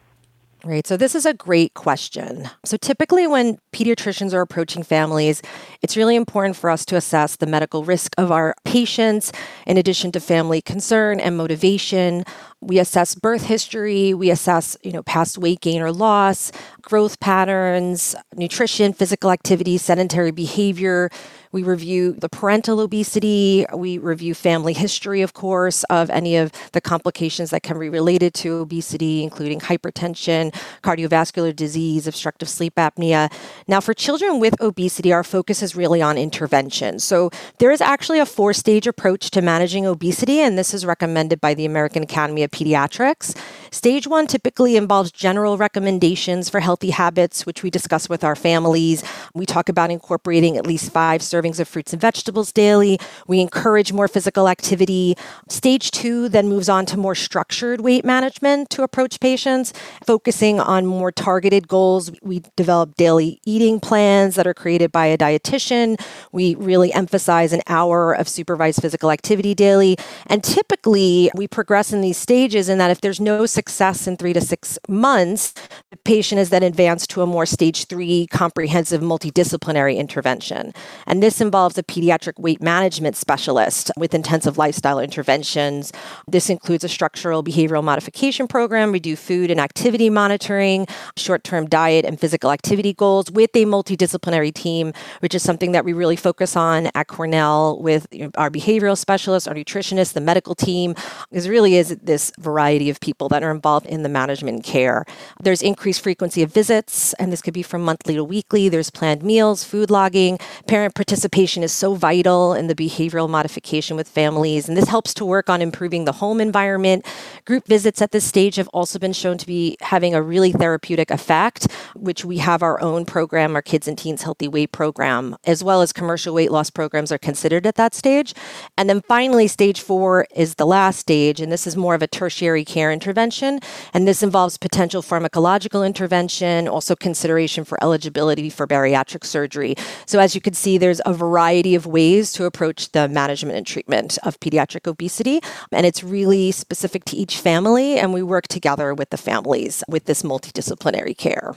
Right. 0.65 0.87
So, 0.87 0.97
this 0.97 1.13
is 1.13 1.27
a 1.27 1.33
great 1.35 1.75
question. 1.75 2.49
So, 2.63 2.75
typically, 2.75 3.27
when 3.27 3.59
pediatricians 3.71 4.33
are 4.33 4.41
approaching 4.41 4.81
families, 4.81 5.43
it's 5.83 5.95
really 5.95 6.15
important 6.15 6.55
for 6.55 6.71
us 6.71 6.85
to 6.85 6.95
assess 6.95 7.35
the 7.35 7.45
medical 7.45 7.83
risk 7.83 8.15
of 8.17 8.31
our 8.31 8.55
patients, 8.65 9.31
in 9.67 9.77
addition 9.77 10.11
to 10.13 10.19
family 10.19 10.63
concern 10.63 11.19
and 11.19 11.37
motivation. 11.37 12.23
We 12.61 12.79
assess 12.79 13.13
birth 13.13 13.45
history, 13.45 14.13
we 14.13 14.31
assess, 14.31 14.75
you 14.83 14.91
know, 14.91 15.03
past 15.03 15.37
weight 15.37 15.61
gain 15.61 15.81
or 15.81 15.91
loss, 15.91 16.51
growth 16.81 17.19
patterns, 17.19 18.15
nutrition, 18.35 18.93
physical 18.93 19.29
activity, 19.29 19.77
sedentary 19.77 20.31
behavior. 20.31 21.09
We 21.51 21.63
review 21.63 22.11
the 22.11 22.27
parental 22.27 22.81
obesity. 22.81 23.65
We 23.73 23.97
review 23.97 24.33
family 24.33 24.73
history, 24.73 25.21
of 25.21 25.31
course, 25.31 25.85
of 25.85 26.09
any 26.09 26.35
of 26.35 26.51
the 26.73 26.81
complications 26.81 27.49
that 27.51 27.63
can 27.63 27.79
be 27.79 27.87
related 27.87 28.33
to 28.35 28.57
obesity, 28.57 29.23
including 29.23 29.61
hypertension, 29.61 30.53
cardiovascular 30.83 31.55
disease, 31.55 32.07
obstructive 32.07 32.49
sleep 32.49 32.75
apnea. 32.75 33.31
Now, 33.69 33.79
for 33.79 33.93
children 33.93 34.41
with 34.41 34.61
obesity, 34.61 35.13
our 35.13 35.23
focus 35.23 35.63
is 35.63 35.77
really 35.77 36.01
on 36.01 36.17
intervention. 36.17 36.99
So 36.99 37.29
there 37.59 37.71
is 37.71 37.79
actually 37.79 38.19
a 38.19 38.25
four 38.25 38.51
stage 38.51 38.85
approach 38.85 39.31
to 39.31 39.41
managing 39.41 39.85
obesity, 39.85 40.41
and 40.41 40.57
this 40.57 40.73
is 40.73 40.85
recommended 40.85 41.39
by 41.39 41.53
the 41.53 41.65
American 41.65 42.03
Academy 42.03 42.43
of 42.43 42.51
Pediatrics. 42.55 43.37
Stage 43.71 44.07
one 44.07 44.25
typically 44.25 44.77
involves 44.77 45.11
general 45.11 45.57
recommendations 45.57 46.49
for 46.49 46.61
healthy 46.61 46.91
habits, 46.91 47.45
which 47.45 47.61
we 47.61 47.69
discuss 47.69 48.07
with 48.07 48.23
our 48.23 48.35
families. 48.35 49.03
We 49.33 49.45
talk 49.45 49.67
about 49.67 49.91
incorporating 49.91 50.55
at 50.55 50.65
least 50.65 50.93
five 50.93 51.19
servings 51.19 51.59
of 51.59 51.67
fruits 51.67 51.91
and 51.91 52.01
vegetables 52.01 52.53
daily. 52.53 52.97
We 53.27 53.41
encourage 53.41 53.91
more 53.91 54.07
physical 54.07 54.47
activity. 54.47 55.17
Stage 55.49 55.91
two 55.91 56.29
then 56.29 56.47
moves 56.47 56.69
on 56.69 56.85
to 56.85 56.95
more 56.95 57.15
structured 57.15 57.81
weight 57.81 58.05
management 58.05 58.69
to 58.69 58.83
approach 58.83 59.19
patients, 59.19 59.73
focusing 60.05 60.61
on 60.61 60.85
more 60.85 61.11
targeted 61.11 61.67
goals. 61.67 62.11
We 62.21 62.43
develop 62.55 62.95
daily 62.95 63.41
eating 63.45 63.81
plans 63.81 64.35
that 64.35 64.47
are 64.47 64.53
created 64.53 64.93
by 64.93 65.07
a 65.07 65.17
dietitian. 65.17 65.99
We 66.31 66.55
really 66.55 66.93
emphasize 66.93 67.51
an 67.51 67.61
hour 67.67 68.13
of 68.13 68.29
supervised 68.29 68.81
physical 68.81 69.11
activity 69.11 69.53
daily. 69.53 69.97
And 70.27 70.41
typically, 70.41 71.29
we 71.35 71.49
progress 71.49 71.91
in 71.91 71.99
these 71.99 72.17
stages 72.17 72.34
in 72.35 72.77
that 72.79 72.91
if 72.91 72.99
there's 72.99 73.21
no 73.21 73.45
success 73.45 74.07
in 74.07 74.17
three 74.17 74.33
to 74.33 74.41
six 74.41 74.77
months, 74.89 75.53
the 75.89 75.97
patient 76.03 76.41
is 76.41 76.49
then 76.49 76.63
advanced 76.63 77.09
to 77.11 77.21
a 77.21 77.25
more 77.25 77.45
stage 77.45 77.85
three 77.85 78.27
comprehensive 78.27 79.01
multidisciplinary 79.01 79.95
intervention. 79.95 80.73
And 81.07 81.23
this 81.23 81.39
involves 81.39 81.77
a 81.77 81.83
pediatric 81.83 82.37
weight 82.37 82.61
management 82.61 83.15
specialist 83.15 83.89
with 83.95 84.13
intensive 84.13 84.57
lifestyle 84.57 84.99
interventions. 84.99 85.93
This 86.27 86.49
includes 86.49 86.83
a 86.83 86.89
structural 86.89 87.41
behavioral 87.41 87.83
modification 87.83 88.49
program. 88.49 88.91
We 88.91 88.99
do 88.99 89.15
food 89.15 89.49
and 89.49 89.59
activity 89.59 90.09
monitoring, 90.09 90.87
short 91.15 91.45
term 91.45 91.67
diet 91.67 92.03
and 92.03 92.19
physical 92.19 92.51
activity 92.51 92.93
goals 92.93 93.31
with 93.31 93.51
a 93.55 93.63
multidisciplinary 93.63 94.53
team, 94.53 94.91
which 95.21 95.33
is 95.33 95.41
something 95.41 95.71
that 95.71 95.85
we 95.85 95.93
really 95.93 96.17
focus 96.17 96.57
on 96.57 96.89
at 96.95 97.07
Cornell 97.07 97.81
with 97.81 98.07
our 98.35 98.49
behavioral 98.51 98.97
specialists, 98.97 99.47
our 99.47 99.55
nutritionists, 99.55 100.11
the 100.11 100.21
medical 100.21 100.53
team. 100.53 100.95
Is 101.31 101.47
really 101.47 101.75
is 101.75 101.95
this 102.01 102.24
variety 102.39 102.89
of 102.89 102.99
people 102.99 103.29
that 103.29 103.43
are 103.43 103.51
involved 103.51 103.85
in 103.85 104.03
the 104.03 104.09
management 104.09 104.63
care. 104.63 105.05
There's 105.41 105.61
increased 105.61 106.01
frequency 106.01 106.41
of 106.41 106.53
visits, 106.53 107.13
and 107.13 107.31
this 107.31 107.41
could 107.41 107.53
be 107.53 107.63
from 107.63 107.83
monthly 107.83 108.15
to 108.15 108.23
weekly. 108.23 108.69
There's 108.69 108.89
planned 108.89 109.23
meals, 109.23 109.63
food 109.63 109.89
logging. 109.89 110.39
Parent 110.67 110.95
participation 110.95 111.63
is 111.63 111.71
so 111.71 111.95
vital 111.95 112.53
in 112.53 112.67
the 112.67 112.75
behavioral 112.75 113.29
modification 113.29 113.95
with 113.95 114.07
families, 114.07 114.67
and 114.67 114.77
this 114.77 114.89
helps 114.89 115.13
to 115.15 115.25
work 115.25 115.49
on 115.49 115.61
improving 115.61 116.05
the 116.05 116.13
home 116.13 116.41
environment. 116.41 117.05
Group 117.45 117.67
visits 117.67 118.01
at 118.01 118.11
this 118.11 118.25
stage 118.25 118.55
have 118.55 118.67
also 118.69 118.99
been 118.99 119.13
shown 119.13 119.37
to 119.37 119.45
be 119.45 119.77
having 119.81 120.13
a 120.13 120.21
really 120.21 120.51
therapeutic 120.51 121.11
effect, 121.11 121.71
which 121.95 122.25
we 122.25 122.37
have 122.37 122.63
our 122.63 122.81
own 122.81 123.05
program, 123.05 123.55
our 123.55 123.61
Kids 123.61 123.87
and 123.87 123.97
Teens 123.97 124.23
Healthy 124.23 124.47
Weight 124.47 124.71
program, 124.71 125.35
as 125.45 125.63
well 125.63 125.81
as 125.81 125.93
commercial 125.93 126.33
weight 126.33 126.51
loss 126.51 126.69
programs 126.69 127.11
are 127.11 127.17
considered 127.17 127.65
at 127.65 127.75
that 127.75 127.93
stage. 127.93 128.33
And 128.77 128.89
then 128.89 129.01
finally, 129.01 129.47
stage 129.47 129.81
four 129.81 130.27
is 130.35 130.55
the 130.55 130.65
last 130.65 130.99
stage, 130.99 131.41
and 131.41 131.51
this 131.51 131.67
is 131.67 131.75
more 131.75 131.95
of 131.95 132.01
a 132.01 132.07
tertiary 132.15 132.63
care 132.63 132.91
intervention. 132.91 133.59
And 133.93 134.07
this 134.07 134.23
involves 134.23 134.57
potential 134.57 135.01
pharmacological 135.01 135.85
intervention, 135.85 136.67
also 136.67 136.95
consideration 136.95 137.65
for 137.65 137.77
eligibility 137.83 138.49
for 138.49 138.65
bariatric 138.65 139.25
surgery. 139.25 139.75
So, 140.05 140.19
as 140.19 140.33
you 140.33 140.41
can 140.41 140.53
see, 140.53 140.77
there's 140.77 141.01
a 141.05 141.13
variety 141.13 141.75
of 141.75 141.85
ways 141.85 142.31
to 142.33 142.45
approach 142.45 142.91
the 142.93 143.09
management 143.09 143.57
and 143.57 143.67
treatment 143.67 144.17
of 144.23 144.39
pediatric 144.39 144.87
obesity. 144.87 145.41
And 145.71 145.85
it's 145.85 146.03
really 146.03 146.51
specific 146.51 147.03
to 147.05 147.17
each 147.17 147.37
family, 147.37 147.99
and 147.99 148.13
we 148.13 148.23
work 148.23 148.47
together 148.47 148.93
with 148.93 149.09
the 149.09 149.17
families 149.17 149.83
with 149.89 150.05
this 150.05 150.23
multidisciplinary 150.23 151.17
care. 151.17 151.55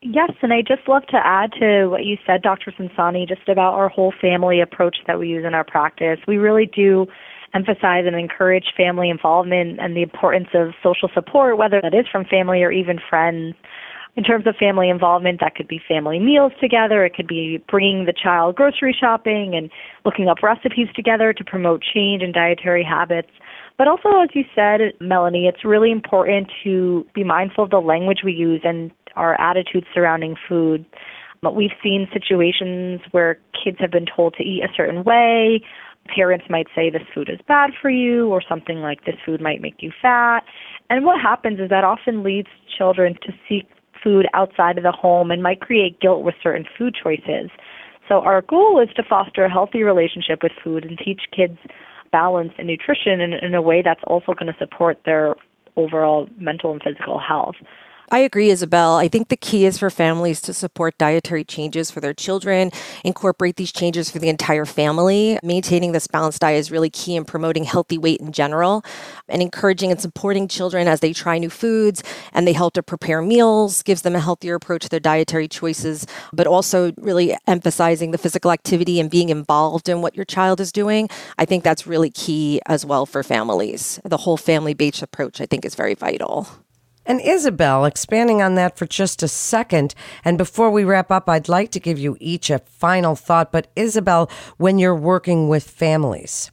Yes, 0.00 0.30
and 0.42 0.52
I 0.52 0.62
just 0.62 0.86
love 0.86 1.04
to 1.08 1.16
add 1.16 1.52
to 1.60 1.88
what 1.88 2.04
you 2.04 2.16
said, 2.24 2.40
Dr. 2.42 2.72
Censani, 2.72 3.28
just 3.28 3.48
about 3.48 3.74
our 3.74 3.88
whole 3.88 4.14
family 4.20 4.60
approach 4.60 4.96
that 5.06 5.18
we 5.18 5.28
use 5.28 5.44
in 5.44 5.54
our 5.54 5.64
practice. 5.64 6.20
We 6.26 6.36
really 6.38 6.66
do 6.66 7.08
emphasize 7.54 8.04
and 8.06 8.16
encourage 8.16 8.66
family 8.76 9.10
involvement 9.10 9.78
and 9.80 9.96
the 9.96 10.02
importance 10.02 10.48
of 10.54 10.72
social 10.82 11.08
support, 11.14 11.56
whether 11.58 11.80
that 11.80 11.94
is 11.94 12.06
from 12.10 12.24
family 12.24 12.62
or 12.62 12.70
even 12.70 12.98
friends. 13.08 13.54
In 14.16 14.24
terms 14.24 14.48
of 14.48 14.56
family 14.56 14.88
involvement, 14.88 15.38
that 15.40 15.54
could 15.54 15.68
be 15.68 15.80
family 15.86 16.18
meals 16.18 16.52
together. 16.60 17.04
It 17.04 17.14
could 17.14 17.28
be 17.28 17.62
bringing 17.68 18.04
the 18.04 18.12
child 18.12 18.56
grocery 18.56 18.96
shopping 18.98 19.54
and 19.54 19.70
looking 20.04 20.28
up 20.28 20.42
recipes 20.42 20.88
together 20.96 21.32
to 21.32 21.44
promote 21.44 21.84
change 21.94 22.20
in 22.22 22.32
dietary 22.32 22.82
habits. 22.82 23.30
But 23.76 23.86
also, 23.86 24.08
as 24.20 24.30
you 24.34 24.44
said, 24.56 24.80
Melanie, 25.00 25.46
it's 25.46 25.64
really 25.64 25.92
important 25.92 26.50
to 26.64 27.06
be 27.14 27.22
mindful 27.22 27.62
of 27.62 27.70
the 27.70 27.80
language 27.80 28.18
we 28.24 28.32
use 28.32 28.60
and 28.64 28.90
our 29.14 29.40
attitudes 29.40 29.86
surrounding 29.94 30.34
food. 30.48 30.84
But 31.40 31.54
we've 31.54 31.70
seen 31.80 32.08
situations 32.12 33.00
where 33.12 33.38
kids 33.62 33.76
have 33.78 33.92
been 33.92 34.06
told 34.06 34.34
to 34.34 34.42
eat 34.42 34.64
a 34.64 34.74
certain 34.76 35.04
way. 35.04 35.62
Parents 36.14 36.46
might 36.48 36.66
say 36.74 36.90
this 36.90 37.02
food 37.14 37.28
is 37.28 37.38
bad 37.46 37.70
for 37.80 37.90
you, 37.90 38.28
or 38.28 38.42
something 38.46 38.78
like 38.78 39.04
this 39.04 39.16
food 39.24 39.40
might 39.40 39.60
make 39.60 39.76
you 39.80 39.92
fat. 40.00 40.40
And 40.90 41.04
what 41.04 41.20
happens 41.20 41.60
is 41.60 41.68
that 41.70 41.84
often 41.84 42.22
leads 42.22 42.48
children 42.76 43.14
to 43.22 43.32
seek 43.48 43.68
food 44.02 44.26
outside 44.34 44.78
of 44.78 44.84
the 44.84 44.92
home 44.92 45.30
and 45.30 45.42
might 45.42 45.60
create 45.60 46.00
guilt 46.00 46.22
with 46.22 46.34
certain 46.42 46.64
food 46.76 46.96
choices. 47.00 47.50
So, 48.08 48.20
our 48.20 48.42
goal 48.42 48.80
is 48.82 48.88
to 48.96 49.02
foster 49.02 49.44
a 49.44 49.50
healthy 49.50 49.82
relationship 49.82 50.42
with 50.42 50.52
food 50.64 50.84
and 50.84 50.98
teach 50.98 51.22
kids 51.34 51.58
balance 52.10 52.52
and 52.58 52.66
nutrition 52.66 53.20
in, 53.20 53.34
in 53.34 53.54
a 53.54 53.62
way 53.62 53.82
that's 53.82 54.00
also 54.06 54.32
going 54.32 54.52
to 54.52 54.58
support 54.58 54.98
their 55.04 55.34
overall 55.76 56.28
mental 56.38 56.72
and 56.72 56.82
physical 56.82 57.18
health. 57.18 57.56
I 58.10 58.20
agree, 58.20 58.48
Isabel. 58.48 58.94
I 58.96 59.06
think 59.08 59.28
the 59.28 59.36
key 59.36 59.66
is 59.66 59.76
for 59.76 59.90
families 59.90 60.40
to 60.42 60.54
support 60.54 60.96
dietary 60.96 61.44
changes 61.44 61.90
for 61.90 62.00
their 62.00 62.14
children, 62.14 62.70
incorporate 63.04 63.56
these 63.56 63.70
changes 63.70 64.10
for 64.10 64.18
the 64.18 64.30
entire 64.30 64.64
family. 64.64 65.38
Maintaining 65.42 65.92
this 65.92 66.06
balanced 66.06 66.40
diet 66.40 66.58
is 66.58 66.70
really 66.70 66.88
key 66.88 67.16
in 67.16 67.26
promoting 67.26 67.64
healthy 67.64 67.98
weight 67.98 68.20
in 68.20 68.32
general 68.32 68.82
and 69.28 69.42
encouraging 69.42 69.90
and 69.90 70.00
supporting 70.00 70.48
children 70.48 70.88
as 70.88 71.00
they 71.00 71.12
try 71.12 71.36
new 71.36 71.50
foods 71.50 72.02
and 72.32 72.46
they 72.46 72.54
help 72.54 72.72
to 72.74 72.82
prepare 72.82 73.20
meals, 73.20 73.82
gives 73.82 74.00
them 74.00 74.16
a 74.16 74.20
healthier 74.20 74.54
approach 74.54 74.84
to 74.84 74.88
their 74.88 75.00
dietary 75.00 75.46
choices, 75.46 76.06
but 76.32 76.46
also 76.46 76.92
really 76.96 77.36
emphasizing 77.46 78.12
the 78.12 78.18
physical 78.18 78.52
activity 78.52 79.00
and 79.00 79.10
being 79.10 79.28
involved 79.28 79.86
in 79.86 80.00
what 80.00 80.16
your 80.16 80.24
child 80.24 80.60
is 80.60 80.72
doing. 80.72 81.10
I 81.36 81.44
think 81.44 81.62
that's 81.62 81.86
really 81.86 82.10
key 82.10 82.62
as 82.64 82.86
well 82.86 83.04
for 83.04 83.22
families. 83.22 84.00
The 84.02 84.16
whole 84.16 84.38
family 84.38 84.72
based 84.72 85.02
approach, 85.02 85.42
I 85.42 85.46
think, 85.46 85.66
is 85.66 85.74
very 85.74 85.94
vital. 85.94 86.48
And 87.08 87.22
Isabel, 87.22 87.86
expanding 87.86 88.42
on 88.42 88.54
that 88.56 88.76
for 88.76 88.84
just 88.84 89.22
a 89.22 89.28
second, 89.28 89.94
and 90.26 90.36
before 90.36 90.70
we 90.70 90.84
wrap 90.84 91.10
up, 91.10 91.26
I'd 91.26 91.48
like 91.48 91.70
to 91.70 91.80
give 91.80 91.98
you 91.98 92.18
each 92.20 92.50
a 92.50 92.58
final 92.58 93.16
thought. 93.16 93.50
But 93.50 93.68
Isabel, 93.74 94.30
when 94.58 94.78
you're 94.78 94.94
working 94.94 95.48
with 95.48 95.68
families, 95.68 96.50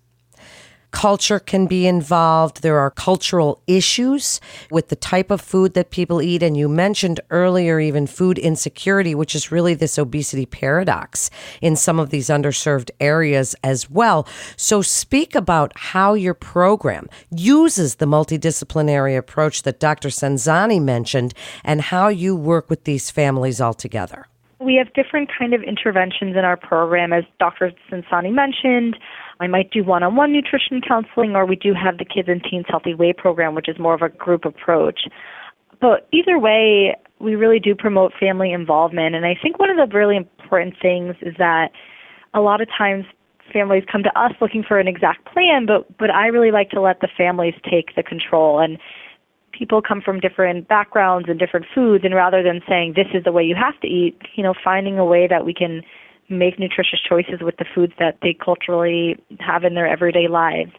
culture 0.95 1.39
can 1.39 1.67
be 1.67 1.85
involved. 1.85 2.61
There 2.61 2.79
are 2.79 2.89
cultural 2.89 3.61
issues 3.67 4.39
with 4.71 4.87
the 4.87 4.95
type 4.95 5.29
of 5.29 5.41
food 5.41 5.73
that 5.73 5.91
people 5.91 6.21
eat. 6.21 6.41
And 6.41 6.55
you 6.55 6.69
mentioned 6.69 7.19
earlier, 7.29 7.81
even 7.81 8.07
food 8.07 8.37
insecurity, 8.37 9.13
which 9.13 9.35
is 9.35 9.51
really 9.51 9.73
this 9.73 9.99
obesity 9.99 10.45
paradox 10.45 11.29
in 11.61 11.75
some 11.75 11.99
of 11.99 12.11
these 12.11 12.27
underserved 12.27 12.91
areas 13.01 13.57
as 13.61 13.89
well. 13.89 14.25
So, 14.55 14.81
speak 14.81 15.35
about 15.35 15.77
how 15.77 16.13
your 16.13 16.33
program 16.33 17.09
uses 17.29 17.95
the 17.95 18.05
multidisciplinary 18.05 19.17
approach 19.17 19.63
that 19.63 19.81
Dr. 19.81 20.07
Censani 20.07 20.81
mentioned 20.81 21.33
and 21.65 21.81
how 21.81 22.07
you 22.07 22.37
work 22.37 22.69
with 22.69 22.85
these 22.85 23.11
families 23.11 23.59
all 23.59 23.73
together. 23.73 24.27
We 24.59 24.75
have 24.75 24.93
different 24.93 25.29
kind 25.37 25.53
of 25.53 25.61
interventions 25.61 26.37
in 26.37 26.45
our 26.45 26.55
program, 26.55 27.11
as 27.11 27.25
Dr. 27.37 27.73
Censani 27.91 28.31
mentioned. 28.31 28.95
I 29.39 29.47
might 29.47 29.71
do 29.71 29.83
one 29.83 30.03
on 30.03 30.15
one 30.15 30.31
nutrition 30.31 30.81
counseling, 30.81 31.35
or 31.35 31.45
we 31.45 31.55
do 31.55 31.73
have 31.73 31.97
the 31.97 32.05
Kids 32.05 32.29
and 32.29 32.43
Teens 32.43 32.65
Healthy 32.69 32.93
Weight 32.93 33.17
program, 33.17 33.55
which 33.55 33.67
is 33.67 33.77
more 33.77 33.93
of 33.93 34.01
a 34.01 34.09
group 34.09 34.45
approach. 34.45 35.01
But 35.81 36.07
either 36.11 36.39
way, 36.39 36.95
we 37.19 37.35
really 37.35 37.59
do 37.59 37.75
promote 37.75 38.13
family 38.19 38.51
involvement. 38.51 39.15
And 39.15 39.25
I 39.25 39.35
think 39.41 39.59
one 39.59 39.69
of 39.69 39.77
the 39.77 39.95
really 39.95 40.17
important 40.17 40.75
things 40.81 41.15
is 41.21 41.35
that 41.37 41.71
a 42.33 42.41
lot 42.41 42.61
of 42.61 42.67
times 42.77 43.05
families 43.51 43.83
come 43.91 44.03
to 44.03 44.19
us 44.19 44.31
looking 44.41 44.63
for 44.63 44.79
an 44.79 44.87
exact 44.87 45.25
plan, 45.25 45.65
but, 45.65 45.85
but 45.97 46.09
I 46.09 46.27
really 46.27 46.51
like 46.51 46.69
to 46.71 46.81
let 46.81 47.01
the 47.01 47.09
families 47.17 47.53
take 47.69 47.95
the 47.95 48.03
control. 48.03 48.59
And 48.59 48.77
people 49.51 49.81
come 49.81 50.01
from 50.01 50.19
different 50.19 50.67
backgrounds 50.67 51.29
and 51.29 51.39
different 51.39 51.65
foods, 51.73 52.03
and 52.03 52.13
rather 52.13 52.43
than 52.43 52.61
saying 52.67 52.93
this 52.95 53.07
is 53.13 53.23
the 53.23 53.31
way 53.31 53.43
you 53.43 53.55
have 53.55 53.79
to 53.81 53.87
eat, 53.87 54.17
you 54.35 54.43
know, 54.43 54.53
finding 54.63 54.97
a 54.97 55.05
way 55.05 55.27
that 55.27 55.45
we 55.45 55.53
can 55.53 55.81
make 56.29 56.59
nutritious 56.59 56.99
choices 57.07 57.41
with 57.41 57.57
the 57.57 57.65
foods 57.73 57.93
that 57.99 58.17
they 58.21 58.33
culturally 58.33 59.17
have 59.39 59.63
in 59.63 59.75
their 59.75 59.87
everyday 59.87 60.27
lives. 60.27 60.71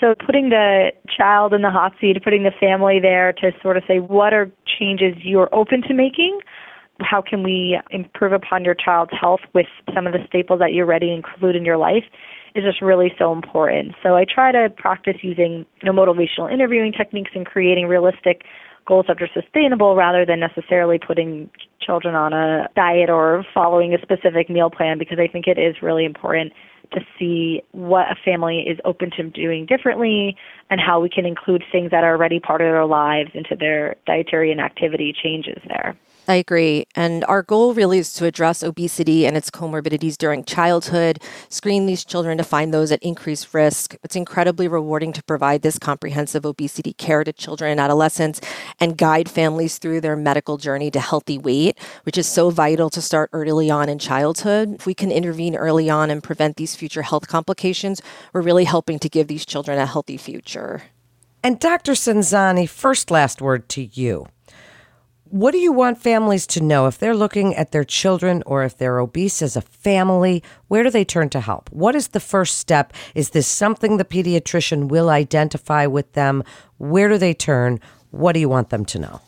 So 0.00 0.14
putting 0.14 0.50
the 0.50 0.92
child 1.16 1.54
in 1.54 1.62
the 1.62 1.70
hot 1.70 1.92
seat, 2.00 2.22
putting 2.22 2.42
the 2.42 2.52
family 2.58 2.98
there 3.00 3.32
to 3.34 3.52
sort 3.62 3.76
of 3.76 3.84
say 3.86 3.98
what 3.98 4.32
are 4.32 4.50
changes 4.78 5.14
you're 5.22 5.52
open 5.54 5.82
to 5.82 5.94
making, 5.94 6.40
how 7.00 7.22
can 7.22 7.42
we 7.42 7.80
improve 7.90 8.32
upon 8.32 8.64
your 8.64 8.74
child's 8.74 9.12
health 9.18 9.40
with 9.52 9.66
some 9.94 10.06
of 10.06 10.12
the 10.12 10.20
staples 10.28 10.60
that 10.60 10.72
you 10.72 10.82
already 10.82 11.12
include 11.12 11.56
in 11.56 11.64
your 11.64 11.76
life 11.76 12.04
is 12.54 12.62
just 12.62 12.80
really 12.80 13.12
so 13.18 13.32
important. 13.32 13.94
So 14.02 14.14
I 14.14 14.24
try 14.24 14.52
to 14.52 14.70
practice 14.76 15.16
using 15.22 15.66
you 15.82 15.92
know, 15.92 15.92
motivational 15.92 16.52
interviewing 16.52 16.92
techniques 16.92 17.32
and 17.34 17.44
creating 17.44 17.88
realistic 17.88 18.44
goals 18.86 19.06
that 19.08 19.20
are 19.22 19.28
sustainable 19.32 19.96
rather 19.96 20.26
than 20.26 20.40
necessarily 20.40 20.98
putting 20.98 21.50
children 21.80 22.14
on 22.14 22.32
a 22.32 22.68
diet 22.76 23.10
or 23.10 23.44
following 23.54 23.94
a 23.94 24.00
specific 24.00 24.48
meal 24.50 24.70
plan 24.70 24.98
because 24.98 25.18
I 25.18 25.26
think 25.26 25.46
it 25.46 25.58
is 25.58 25.82
really 25.82 26.04
important 26.04 26.52
to 26.92 27.00
see 27.18 27.62
what 27.72 28.10
a 28.10 28.14
family 28.24 28.60
is 28.60 28.78
open 28.84 29.10
to 29.12 29.24
doing 29.30 29.66
differently 29.66 30.36
and 30.70 30.80
how 30.80 31.00
we 31.00 31.08
can 31.08 31.26
include 31.26 31.64
things 31.72 31.90
that 31.90 32.04
are 32.04 32.12
already 32.12 32.40
part 32.40 32.60
of 32.60 32.66
their 32.66 32.86
lives 32.86 33.30
into 33.34 33.56
their 33.56 33.96
dietary 34.06 34.52
and 34.52 34.60
activity 34.60 35.12
changes 35.12 35.60
there. 35.66 35.96
I 36.26 36.36
agree. 36.36 36.86
And 36.94 37.22
our 37.26 37.42
goal 37.42 37.74
really 37.74 37.98
is 37.98 38.14
to 38.14 38.24
address 38.24 38.62
obesity 38.62 39.26
and 39.26 39.36
its 39.36 39.50
comorbidities 39.50 40.16
during 40.16 40.44
childhood, 40.44 41.22
screen 41.50 41.84
these 41.84 42.02
children 42.02 42.38
to 42.38 42.44
find 42.44 42.72
those 42.72 42.90
at 42.90 43.02
increased 43.02 43.52
risk. 43.52 43.94
It's 44.02 44.16
incredibly 44.16 44.66
rewarding 44.66 45.12
to 45.12 45.22
provide 45.22 45.60
this 45.60 45.78
comprehensive 45.78 46.46
obesity 46.46 46.94
care 46.94 47.24
to 47.24 47.32
children 47.32 47.72
and 47.72 47.80
adolescents 47.80 48.40
and 48.80 48.96
guide 48.96 49.28
families 49.28 49.76
through 49.76 50.00
their 50.00 50.16
medical 50.16 50.56
journey 50.56 50.90
to 50.92 51.00
healthy 51.00 51.36
weight, 51.36 51.78
which 52.04 52.16
is 52.16 52.26
so 52.26 52.48
vital 52.48 52.88
to 52.88 53.02
start 53.02 53.28
early 53.34 53.70
on 53.70 53.90
in 53.90 53.98
childhood. 53.98 54.76
If 54.76 54.86
we 54.86 54.94
can 54.94 55.12
intervene 55.12 55.56
early 55.56 55.90
on 55.90 56.10
and 56.10 56.22
prevent 56.22 56.56
these 56.56 56.74
future 56.74 57.02
health 57.02 57.28
complications, 57.28 58.00
we're 58.32 58.40
really 58.40 58.64
helping 58.64 58.98
to 59.00 59.10
give 59.10 59.28
these 59.28 59.44
children 59.44 59.78
a 59.78 59.84
healthy 59.84 60.16
future. 60.16 60.84
And 61.42 61.60
Dr. 61.60 61.92
Censani, 61.92 62.66
first 62.66 63.10
last 63.10 63.42
word 63.42 63.68
to 63.70 63.82
you. 63.82 64.28
What 65.34 65.50
do 65.50 65.58
you 65.58 65.72
want 65.72 65.98
families 65.98 66.46
to 66.46 66.62
know 66.62 66.86
if 66.86 66.96
they're 66.96 67.12
looking 67.12 67.56
at 67.56 67.72
their 67.72 67.82
children 67.82 68.44
or 68.46 68.62
if 68.62 68.78
they're 68.78 69.00
obese 69.00 69.42
as 69.42 69.56
a 69.56 69.62
family? 69.62 70.44
Where 70.68 70.84
do 70.84 70.90
they 70.90 71.04
turn 71.04 71.28
to 71.30 71.40
help? 71.40 71.68
What 71.72 71.96
is 71.96 72.06
the 72.06 72.20
first 72.20 72.58
step? 72.58 72.92
Is 73.16 73.30
this 73.30 73.48
something 73.48 73.96
the 73.96 74.04
pediatrician 74.04 74.86
will 74.86 75.10
identify 75.10 75.86
with 75.86 76.12
them? 76.12 76.44
Where 76.78 77.08
do 77.08 77.18
they 77.18 77.34
turn? 77.34 77.80
What 78.12 78.34
do 78.34 78.38
you 78.38 78.48
want 78.48 78.70
them 78.70 78.84
to 78.84 78.98
know? 79.00 79.20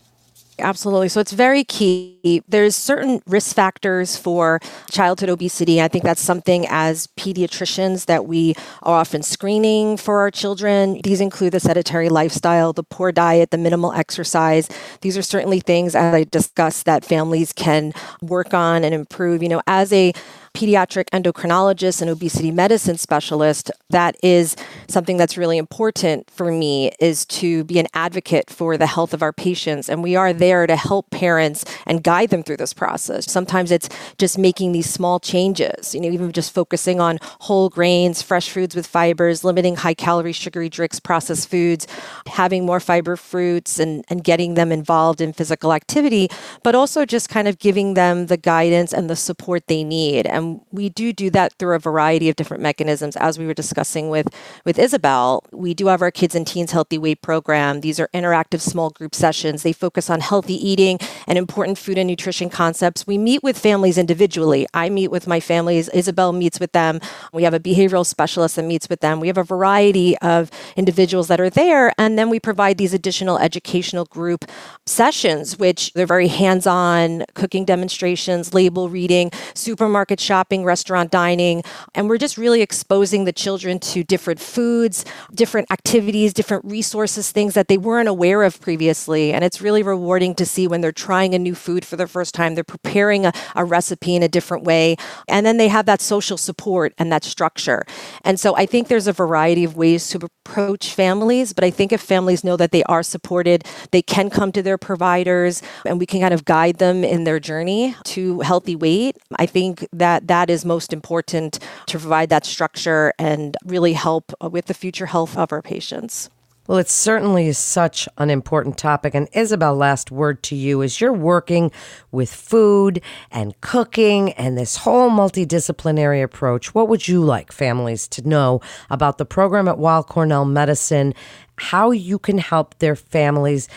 Absolutely. 0.58 1.08
So 1.10 1.20
it's 1.20 1.32
very 1.32 1.64
key. 1.64 2.42
There's 2.48 2.74
certain 2.74 3.20
risk 3.26 3.54
factors 3.54 4.16
for 4.16 4.58
childhood 4.90 5.28
obesity. 5.28 5.82
I 5.82 5.88
think 5.88 6.02
that's 6.02 6.20
something 6.22 6.66
as 6.70 7.08
pediatricians 7.18 8.06
that 8.06 8.26
we 8.26 8.54
are 8.82 8.98
often 8.98 9.22
screening 9.22 9.98
for 9.98 10.20
our 10.20 10.30
children. 10.30 11.00
These 11.04 11.20
include 11.20 11.52
the 11.52 11.60
sedentary 11.60 12.08
lifestyle, 12.08 12.72
the 12.72 12.82
poor 12.84 13.12
diet, 13.12 13.50
the 13.50 13.58
minimal 13.58 13.92
exercise. 13.92 14.68
These 15.02 15.18
are 15.18 15.22
certainly 15.22 15.60
things, 15.60 15.94
as 15.94 16.14
I 16.14 16.24
discussed, 16.24 16.86
that 16.86 17.04
families 17.04 17.52
can 17.52 17.92
work 18.22 18.54
on 18.54 18.82
and 18.82 18.94
improve. 18.94 19.42
You 19.42 19.50
know, 19.50 19.62
as 19.66 19.92
a 19.92 20.12
pediatric 20.56 21.04
endocrinologist 21.12 22.00
and 22.00 22.10
obesity 22.10 22.50
medicine 22.50 22.96
specialist, 22.96 23.70
that 23.90 24.16
is 24.22 24.56
something 24.88 25.18
that's 25.18 25.36
really 25.36 25.58
important 25.58 26.30
for 26.30 26.50
me 26.50 26.90
is 26.98 27.26
to 27.26 27.62
be 27.64 27.78
an 27.78 27.86
advocate 27.92 28.48
for 28.48 28.78
the 28.78 28.86
health 28.86 29.12
of 29.12 29.22
our 29.22 29.34
patients. 29.34 29.90
And 29.90 30.02
we 30.02 30.16
are 30.16 30.32
there 30.32 30.66
to 30.66 30.74
help 30.74 31.10
parents 31.10 31.66
and 31.84 32.02
guide 32.02 32.30
them 32.30 32.42
through 32.42 32.56
this 32.56 32.72
process. 32.72 33.30
Sometimes 33.30 33.70
it's 33.70 33.90
just 34.16 34.38
making 34.38 34.72
these 34.72 34.88
small 34.88 35.20
changes, 35.20 35.94
you 35.94 36.00
know, 36.00 36.08
even 36.08 36.32
just 36.32 36.54
focusing 36.54 37.00
on 37.00 37.18
whole 37.40 37.68
grains, 37.68 38.22
fresh 38.22 38.48
foods 38.48 38.74
with 38.74 38.86
fibers, 38.86 39.44
limiting 39.44 39.76
high 39.76 39.92
calorie, 39.92 40.32
sugary 40.32 40.70
drinks, 40.70 40.98
processed 40.98 41.50
foods, 41.50 41.86
having 42.26 42.64
more 42.64 42.80
fiber 42.80 43.14
fruits 43.14 43.78
and, 43.78 44.06
and 44.08 44.24
getting 44.24 44.54
them 44.54 44.72
involved 44.72 45.20
in 45.20 45.34
physical 45.34 45.74
activity, 45.74 46.30
but 46.62 46.74
also 46.74 47.04
just 47.04 47.28
kind 47.28 47.46
of 47.46 47.58
giving 47.58 47.92
them 47.92 48.26
the 48.26 48.38
guidance 48.38 48.94
and 48.94 49.10
the 49.10 49.16
support 49.16 49.66
they 49.66 49.84
need. 49.84 50.26
And 50.26 50.45
we 50.70 50.88
do 50.88 51.12
do 51.12 51.30
that 51.30 51.52
through 51.58 51.74
a 51.74 51.78
variety 51.78 52.28
of 52.28 52.36
different 52.36 52.62
mechanisms. 52.62 53.16
As 53.16 53.38
we 53.38 53.46
were 53.46 53.54
discussing 53.54 54.10
with, 54.10 54.28
with 54.64 54.78
Isabel, 54.78 55.42
we 55.52 55.74
do 55.74 55.86
have 55.88 56.02
our 56.02 56.10
Kids 56.10 56.34
and 56.34 56.46
Teens 56.46 56.72
Healthy 56.72 56.98
Weight 56.98 57.22
program. 57.22 57.80
These 57.80 57.98
are 58.00 58.08
interactive 58.14 58.60
small 58.60 58.90
group 58.90 59.14
sessions. 59.14 59.62
They 59.62 59.72
focus 59.72 60.08
on 60.10 60.20
healthy 60.20 60.54
eating 60.54 60.98
and 61.26 61.36
important 61.38 61.78
food 61.78 61.98
and 61.98 62.08
nutrition 62.08 62.48
concepts. 62.50 63.06
We 63.06 63.18
meet 63.18 63.42
with 63.42 63.58
families 63.58 63.98
individually. 63.98 64.66
I 64.72 64.88
meet 64.88 65.10
with 65.10 65.26
my 65.26 65.40
families. 65.40 65.88
Isabel 65.90 66.32
meets 66.32 66.60
with 66.60 66.72
them. 66.72 67.00
We 67.32 67.42
have 67.42 67.54
a 67.54 67.60
behavioral 67.60 68.06
specialist 68.06 68.56
that 68.56 68.64
meets 68.64 68.88
with 68.88 69.00
them. 69.00 69.20
We 69.20 69.28
have 69.28 69.38
a 69.38 69.44
variety 69.44 70.16
of 70.18 70.50
individuals 70.76 71.28
that 71.28 71.40
are 71.40 71.50
there. 71.50 71.92
And 71.98 72.18
then 72.18 72.30
we 72.30 72.40
provide 72.40 72.78
these 72.78 72.94
additional 72.94 73.38
educational 73.38 74.04
group 74.06 74.44
sessions, 74.86 75.58
which 75.58 75.92
they're 75.94 76.06
very 76.06 76.28
hands 76.28 76.66
on 76.66 77.24
cooking 77.34 77.64
demonstrations, 77.64 78.54
label 78.54 78.88
reading, 78.88 79.30
supermarket 79.54 80.20
shopping 80.20 80.35
shopping, 80.36 80.64
restaurant 80.64 81.10
dining, 81.10 81.62
and 81.94 82.10
we're 82.10 82.18
just 82.18 82.36
really 82.36 82.60
exposing 82.60 83.24
the 83.24 83.32
children 83.32 83.78
to 83.78 84.04
different 84.04 84.38
foods, 84.38 85.02
different 85.34 85.66
activities, 85.70 86.34
different 86.34 86.62
resources, 86.66 87.32
things 87.32 87.54
that 87.54 87.68
they 87.68 87.78
weren't 87.78 88.06
aware 88.06 88.42
of 88.42 88.60
previously. 88.60 89.32
And 89.32 89.42
it's 89.42 89.62
really 89.62 89.82
rewarding 89.82 90.34
to 90.34 90.44
see 90.44 90.68
when 90.68 90.82
they're 90.82 90.92
trying 90.92 91.34
a 91.34 91.38
new 91.38 91.54
food 91.54 91.86
for 91.86 91.96
the 91.96 92.06
first 92.06 92.34
time, 92.34 92.54
they're 92.54 92.64
preparing 92.64 93.24
a, 93.24 93.32
a 93.54 93.64
recipe 93.64 94.14
in 94.14 94.22
a 94.22 94.28
different 94.28 94.64
way, 94.64 94.96
and 95.26 95.46
then 95.46 95.56
they 95.56 95.68
have 95.68 95.86
that 95.86 96.02
social 96.02 96.36
support 96.36 96.92
and 96.98 97.10
that 97.10 97.24
structure. 97.24 97.82
And 98.22 98.38
so 98.38 98.54
I 98.56 98.66
think 98.66 98.88
there's 98.88 99.06
a 99.06 99.14
variety 99.14 99.64
of 99.64 99.74
ways 99.74 100.06
to 100.10 100.18
approach 100.44 100.94
families, 100.94 101.54
but 101.54 101.64
I 101.64 101.70
think 101.70 101.92
if 101.92 102.02
families 102.02 102.44
know 102.44 102.58
that 102.58 102.72
they 102.72 102.82
are 102.84 103.02
supported, 103.02 103.64
they 103.90 104.02
can 104.02 104.28
come 104.28 104.52
to 104.52 104.62
their 104.62 104.76
providers 104.76 105.62
and 105.86 105.98
we 105.98 106.04
can 106.04 106.20
kind 106.20 106.34
of 106.34 106.44
guide 106.44 106.76
them 106.76 107.04
in 107.04 107.24
their 107.24 107.40
journey 107.40 107.94
to 108.04 108.40
healthy 108.40 108.76
weight. 108.76 109.16
I 109.38 109.46
think 109.46 109.86
that 109.92 110.15
that 110.24 110.50
is 110.50 110.64
most 110.64 110.92
important 110.92 111.58
to 111.86 111.98
provide 111.98 112.28
that 112.30 112.44
structure 112.44 113.12
and 113.18 113.56
really 113.64 113.92
help 113.92 114.32
with 114.40 114.66
the 114.66 114.74
future 114.74 115.06
health 115.06 115.36
of 115.36 115.52
our 115.52 115.62
patients. 115.62 116.30
Well, 116.66 116.78
it 116.78 116.88
certainly 116.88 117.52
such 117.52 118.08
an 118.18 118.28
important 118.28 118.76
topic. 118.76 119.14
And 119.14 119.28
Isabel, 119.32 119.76
last 119.76 120.10
word 120.10 120.42
to 120.44 120.56
you 120.56 120.82
is 120.82 121.00
you're 121.00 121.12
working 121.12 121.70
with 122.10 122.32
food 122.32 123.00
and 123.30 123.58
cooking 123.60 124.32
and 124.32 124.58
this 124.58 124.78
whole 124.78 125.08
multidisciplinary 125.08 126.24
approach. 126.24 126.74
What 126.74 126.88
would 126.88 127.06
you 127.06 127.22
like 127.22 127.52
families 127.52 128.08
to 128.08 128.28
know 128.28 128.60
about 128.90 129.18
the 129.18 129.24
program 129.24 129.68
at 129.68 129.78
Weill 129.78 130.02
Cornell 130.02 130.44
Medicine, 130.44 131.14
how 131.58 131.92
you 131.92 132.18
can 132.18 132.38
help 132.38 132.76
their 132.78 132.96
families 132.96 133.68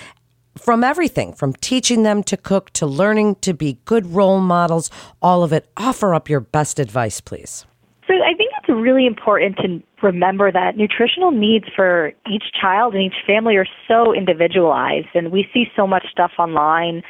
from 0.69 0.83
everything 0.83 1.33
from 1.33 1.51
teaching 1.51 2.03
them 2.03 2.21
to 2.21 2.37
cook 2.37 2.69
to 2.69 2.85
learning 2.85 3.33
to 3.41 3.55
be 3.55 3.79
good 3.85 4.05
role 4.05 4.39
models, 4.39 4.91
all 5.19 5.43
of 5.43 5.51
it. 5.51 5.67
Offer 5.77 6.13
up 6.13 6.29
your 6.29 6.41
best 6.41 6.77
advice, 6.77 7.19
please. 7.19 7.65
So 8.05 8.13
I 8.13 8.35
think 8.35 8.51
it's 8.59 8.69
really 8.69 9.07
important 9.07 9.57
to 9.57 9.81
remember 10.03 10.51
that 10.51 10.77
nutritional 10.77 11.31
needs 11.31 11.65
for 11.75 12.11
each 12.31 12.43
child 12.61 12.93
and 12.93 13.01
each 13.01 13.15
family 13.25 13.55
are 13.55 13.65
so 13.87 14.13
individualized, 14.13 15.07
and 15.15 15.31
we 15.31 15.49
see 15.51 15.65
so 15.75 15.87
much 15.87 16.05
stuff 16.11 16.33
online 16.37 17.01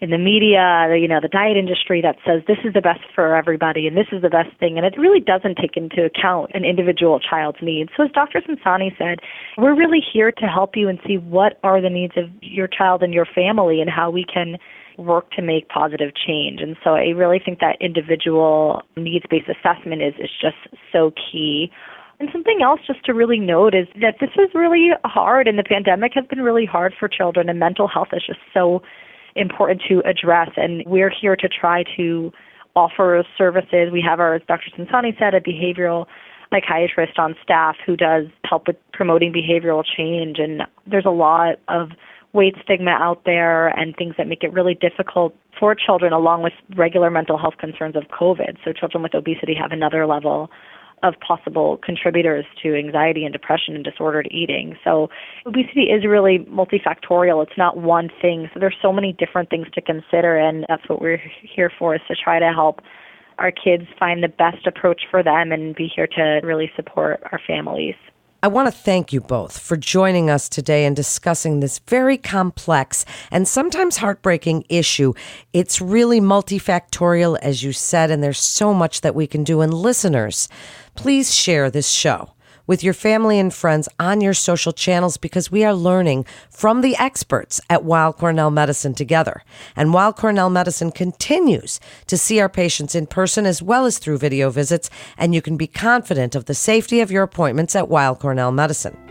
in 0.00 0.08
the 0.10 0.18
media, 0.18 0.88
you 0.96 1.06
know, 1.06 1.20
the 1.20 1.28
diet 1.28 1.58
industry 1.58 2.00
that 2.00 2.16
says 2.26 2.40
this 2.48 2.56
is 2.64 2.72
the 2.72 2.80
best 2.80 3.04
for 3.14 3.36
everybody 3.36 3.86
and 3.86 3.96
this 3.96 4.06
is 4.12 4.22
the 4.22 4.30
best 4.30 4.48
thing. 4.58 4.78
And 4.78 4.86
it 4.86 4.98
really 4.98 5.20
doesn't 5.20 5.56
take 5.56 5.76
into 5.76 6.04
account 6.04 6.52
an 6.54 6.64
individual 6.64 7.20
child's 7.20 7.58
needs. 7.60 7.90
So 7.96 8.04
as 8.04 8.10
Dr. 8.12 8.40
Censani 8.40 8.96
said, 8.96 9.18
we're 9.58 9.76
really 9.76 10.00
here 10.00 10.32
to 10.32 10.46
help 10.46 10.74
you 10.74 10.88
and 10.88 10.98
see 11.06 11.18
what 11.18 11.60
are 11.62 11.82
the 11.82 11.90
needs 11.90 12.14
of 12.16 12.30
your 12.40 12.66
child 12.66 13.02
and 13.02 13.12
your 13.12 13.26
family 13.26 13.80
and 13.82 13.90
how 13.90 14.10
we 14.10 14.24
can 14.24 14.56
work 14.96 15.30
to 15.32 15.42
make 15.42 15.68
positive 15.68 16.12
change. 16.14 16.60
And 16.62 16.76
so 16.82 16.90
I 16.90 17.08
really 17.08 17.40
think 17.42 17.60
that 17.60 17.76
individual 17.80 18.82
needs 18.96 19.26
based 19.28 19.48
assessment 19.48 20.00
is, 20.02 20.14
is 20.18 20.30
just 20.40 20.56
so 20.92 21.12
key. 21.12 21.70
And 22.20 22.28
something 22.32 22.60
else 22.62 22.80
just 22.86 23.04
to 23.04 23.14
really 23.14 23.38
note 23.38 23.74
is 23.74 23.86
that 24.00 24.16
this 24.20 24.30
is 24.36 24.48
really 24.54 24.90
hard 25.04 25.46
and 25.46 25.58
the 25.58 25.62
pandemic 25.62 26.12
has 26.14 26.24
been 26.26 26.40
really 26.40 26.66
hard 26.66 26.94
for 26.98 27.08
children 27.08 27.50
and 27.50 27.58
mental 27.58 27.88
health 27.88 28.08
is 28.12 28.22
just 28.26 28.40
so 28.52 28.82
important 29.36 29.82
to 29.88 30.00
address. 30.00 30.50
And 30.56 30.82
we're 30.86 31.10
here 31.10 31.36
to 31.36 31.48
try 31.48 31.84
to 31.96 32.32
offer 32.76 33.24
services. 33.36 33.90
We 33.92 34.02
have 34.06 34.20
our, 34.20 34.34
as 34.34 34.42
Dr. 34.46 34.70
Censani 34.76 35.18
said, 35.18 35.34
a 35.34 35.40
behavioral 35.40 36.06
psychiatrist 36.50 37.18
on 37.18 37.34
staff 37.42 37.76
who 37.86 37.96
does 37.96 38.26
help 38.44 38.66
with 38.66 38.76
promoting 38.92 39.32
behavioral 39.32 39.84
change. 39.84 40.38
And 40.38 40.62
there's 40.86 41.06
a 41.06 41.10
lot 41.10 41.56
of 41.68 41.90
weight 42.32 42.54
stigma 42.62 42.92
out 42.92 43.22
there 43.24 43.68
and 43.68 43.96
things 43.96 44.14
that 44.16 44.28
make 44.28 44.42
it 44.42 44.52
really 44.52 44.74
difficult 44.74 45.34
for 45.58 45.74
children, 45.74 46.12
along 46.12 46.42
with 46.42 46.52
regular 46.76 47.10
mental 47.10 47.36
health 47.36 47.54
concerns 47.58 47.96
of 47.96 48.04
COVID. 48.04 48.56
So 48.64 48.72
children 48.72 49.02
with 49.02 49.14
obesity 49.14 49.54
have 49.54 49.72
another 49.72 50.06
level 50.06 50.50
of 51.02 51.14
possible 51.26 51.78
contributors 51.84 52.44
to 52.62 52.76
anxiety 52.76 53.24
and 53.24 53.32
depression 53.32 53.74
and 53.74 53.84
disordered 53.84 54.28
eating. 54.30 54.76
So 54.84 55.08
obesity 55.46 55.84
is 55.84 56.04
really 56.06 56.40
multifactorial. 56.50 57.42
It's 57.42 57.56
not 57.56 57.76
one 57.76 58.10
thing. 58.20 58.50
So 58.52 58.60
there's 58.60 58.76
so 58.82 58.92
many 58.92 59.12
different 59.12 59.50
things 59.50 59.66
to 59.74 59.80
consider 59.80 60.36
and 60.36 60.64
that's 60.68 60.88
what 60.88 61.00
we're 61.00 61.22
here 61.42 61.72
for 61.78 61.94
is 61.94 62.00
to 62.08 62.14
try 62.14 62.38
to 62.38 62.52
help 62.52 62.80
our 63.38 63.50
kids 63.50 63.84
find 63.98 64.22
the 64.22 64.28
best 64.28 64.66
approach 64.66 65.02
for 65.10 65.22
them 65.22 65.50
and 65.50 65.74
be 65.74 65.90
here 65.94 66.06
to 66.06 66.40
really 66.44 66.70
support 66.76 67.22
our 67.32 67.40
families. 67.46 67.94
I 68.42 68.48
want 68.48 68.68
to 68.68 68.72
thank 68.72 69.12
you 69.12 69.20
both 69.20 69.58
for 69.58 69.76
joining 69.76 70.30
us 70.30 70.48
today 70.48 70.86
and 70.86 70.96
discussing 70.96 71.60
this 71.60 71.78
very 71.80 72.16
complex 72.16 73.04
and 73.30 73.46
sometimes 73.46 73.98
heartbreaking 73.98 74.64
issue. 74.70 75.12
It's 75.52 75.78
really 75.78 76.22
multifactorial, 76.22 77.38
as 77.42 77.62
you 77.62 77.74
said, 77.74 78.10
and 78.10 78.22
there's 78.22 78.38
so 78.38 78.72
much 78.72 79.02
that 79.02 79.14
we 79.14 79.26
can 79.26 79.44
do. 79.44 79.60
And 79.60 79.74
listeners, 79.74 80.48
please 80.94 81.34
share 81.34 81.70
this 81.70 81.88
show 81.88 82.34
with 82.70 82.84
your 82.84 82.94
family 82.94 83.36
and 83.36 83.52
friends 83.52 83.88
on 83.98 84.20
your 84.20 84.32
social 84.32 84.72
channels 84.72 85.16
because 85.16 85.50
we 85.50 85.64
are 85.64 85.74
learning 85.74 86.24
from 86.50 86.82
the 86.82 86.94
experts 86.96 87.60
at 87.68 87.82
Weill 87.82 88.12
Cornell 88.12 88.52
Medicine 88.52 88.94
together. 88.94 89.42
And 89.74 89.92
Weill 89.92 90.12
Cornell 90.12 90.50
Medicine 90.50 90.92
continues 90.92 91.80
to 92.06 92.16
see 92.16 92.38
our 92.38 92.48
patients 92.48 92.94
in 92.94 93.08
person 93.08 93.44
as 93.44 93.60
well 93.60 93.86
as 93.86 93.98
through 93.98 94.18
video 94.18 94.50
visits, 94.50 94.88
and 95.18 95.34
you 95.34 95.42
can 95.42 95.56
be 95.56 95.66
confident 95.66 96.36
of 96.36 96.44
the 96.44 96.54
safety 96.54 97.00
of 97.00 97.10
your 97.10 97.24
appointments 97.24 97.74
at 97.74 97.88
Weill 97.88 98.14
Cornell 98.14 98.52
Medicine. 98.52 99.09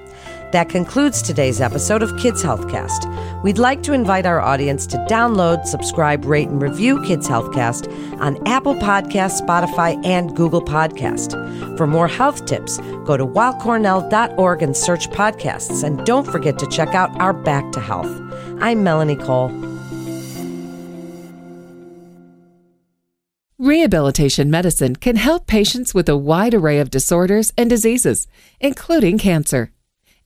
That 0.52 0.70
concludes 0.70 1.22
today's 1.22 1.62
episode 1.62 2.02
of 2.02 2.18
Kids 2.18 2.44
Healthcast. 2.44 3.44
We'd 3.44 3.60
like 3.60 3.84
to 3.84 3.94
invite 3.94 4.26
our 4.26 4.42
audience 4.42 4.88
to 4.88 4.98
download, 5.08 5.66
subscribe, 5.66 6.26
rate, 6.26 6.50
and 6.50 6.60
review 6.60 7.04
Kids 7.04 7.28
Healthcast 7.28 7.88
on 8.20 8.46
Apple 8.48 8.74
Podcast, 8.74 9.46
Spotify, 9.46 10.04
and 10.04 10.36
Google 10.36 10.64
Podcast. 10.64 11.78
For 11.78 11.86
more 11.86 12.08
health 12.08 12.48
tips, 12.48 12.80
go 13.06 13.16
to 13.16 13.28
weillcornell.org 13.28 14.64
and 14.64 14.76
search 14.76 15.08
podcasts. 15.12 15.84
And 15.84 16.04
don't 16.04 16.26
forget 16.26 16.58
to 16.60 16.68
check 16.68 16.96
out 16.96 17.12
our 17.22 17.34
Back 17.34 17.72
to 17.74 17.80
Health. 17.80 18.10
I'm 18.60 18.84
Melanie 18.84 19.18
Cole. 19.18 19.50
Rehabilitation 23.60 24.50
medicine 24.50 24.96
can 24.96 25.18
help 25.18 25.46
patients 25.46 25.94
with 25.94 26.10
a 26.10 26.18
wide 26.18 26.56
array 26.56 26.80
of 26.80 26.90
disorders 26.90 27.54
and 27.56 27.70
diseases, 27.70 28.26
including 28.60 29.20
cancer. 29.20 29.72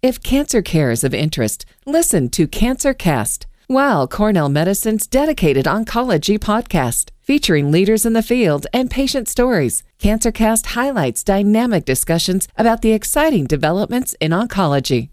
If 0.03 0.21
cancer 0.21 0.61
care 0.61 0.91
is 0.91 1.05
of 1.05 1.13
interest, 1.13 1.65
listen 1.85 2.27
to 2.31 2.45
Cancer 2.45 2.93
Cast, 2.93 3.47
Cornell 4.09 4.49
Medicine's 4.49 5.07
dedicated 5.07 5.63
oncology 5.65 6.37
podcast. 6.37 7.11
Featuring 7.21 7.71
leaders 7.71 8.05
in 8.05 8.11
the 8.11 8.21
field 8.21 8.67
and 8.73 8.91
patient 8.91 9.29
stories, 9.29 9.81
CancerCast 9.99 10.65
highlights 10.65 11.23
dynamic 11.23 11.85
discussions 11.85 12.49
about 12.57 12.81
the 12.81 12.91
exciting 12.91 13.45
developments 13.45 14.13
in 14.19 14.31
oncology. 14.31 15.12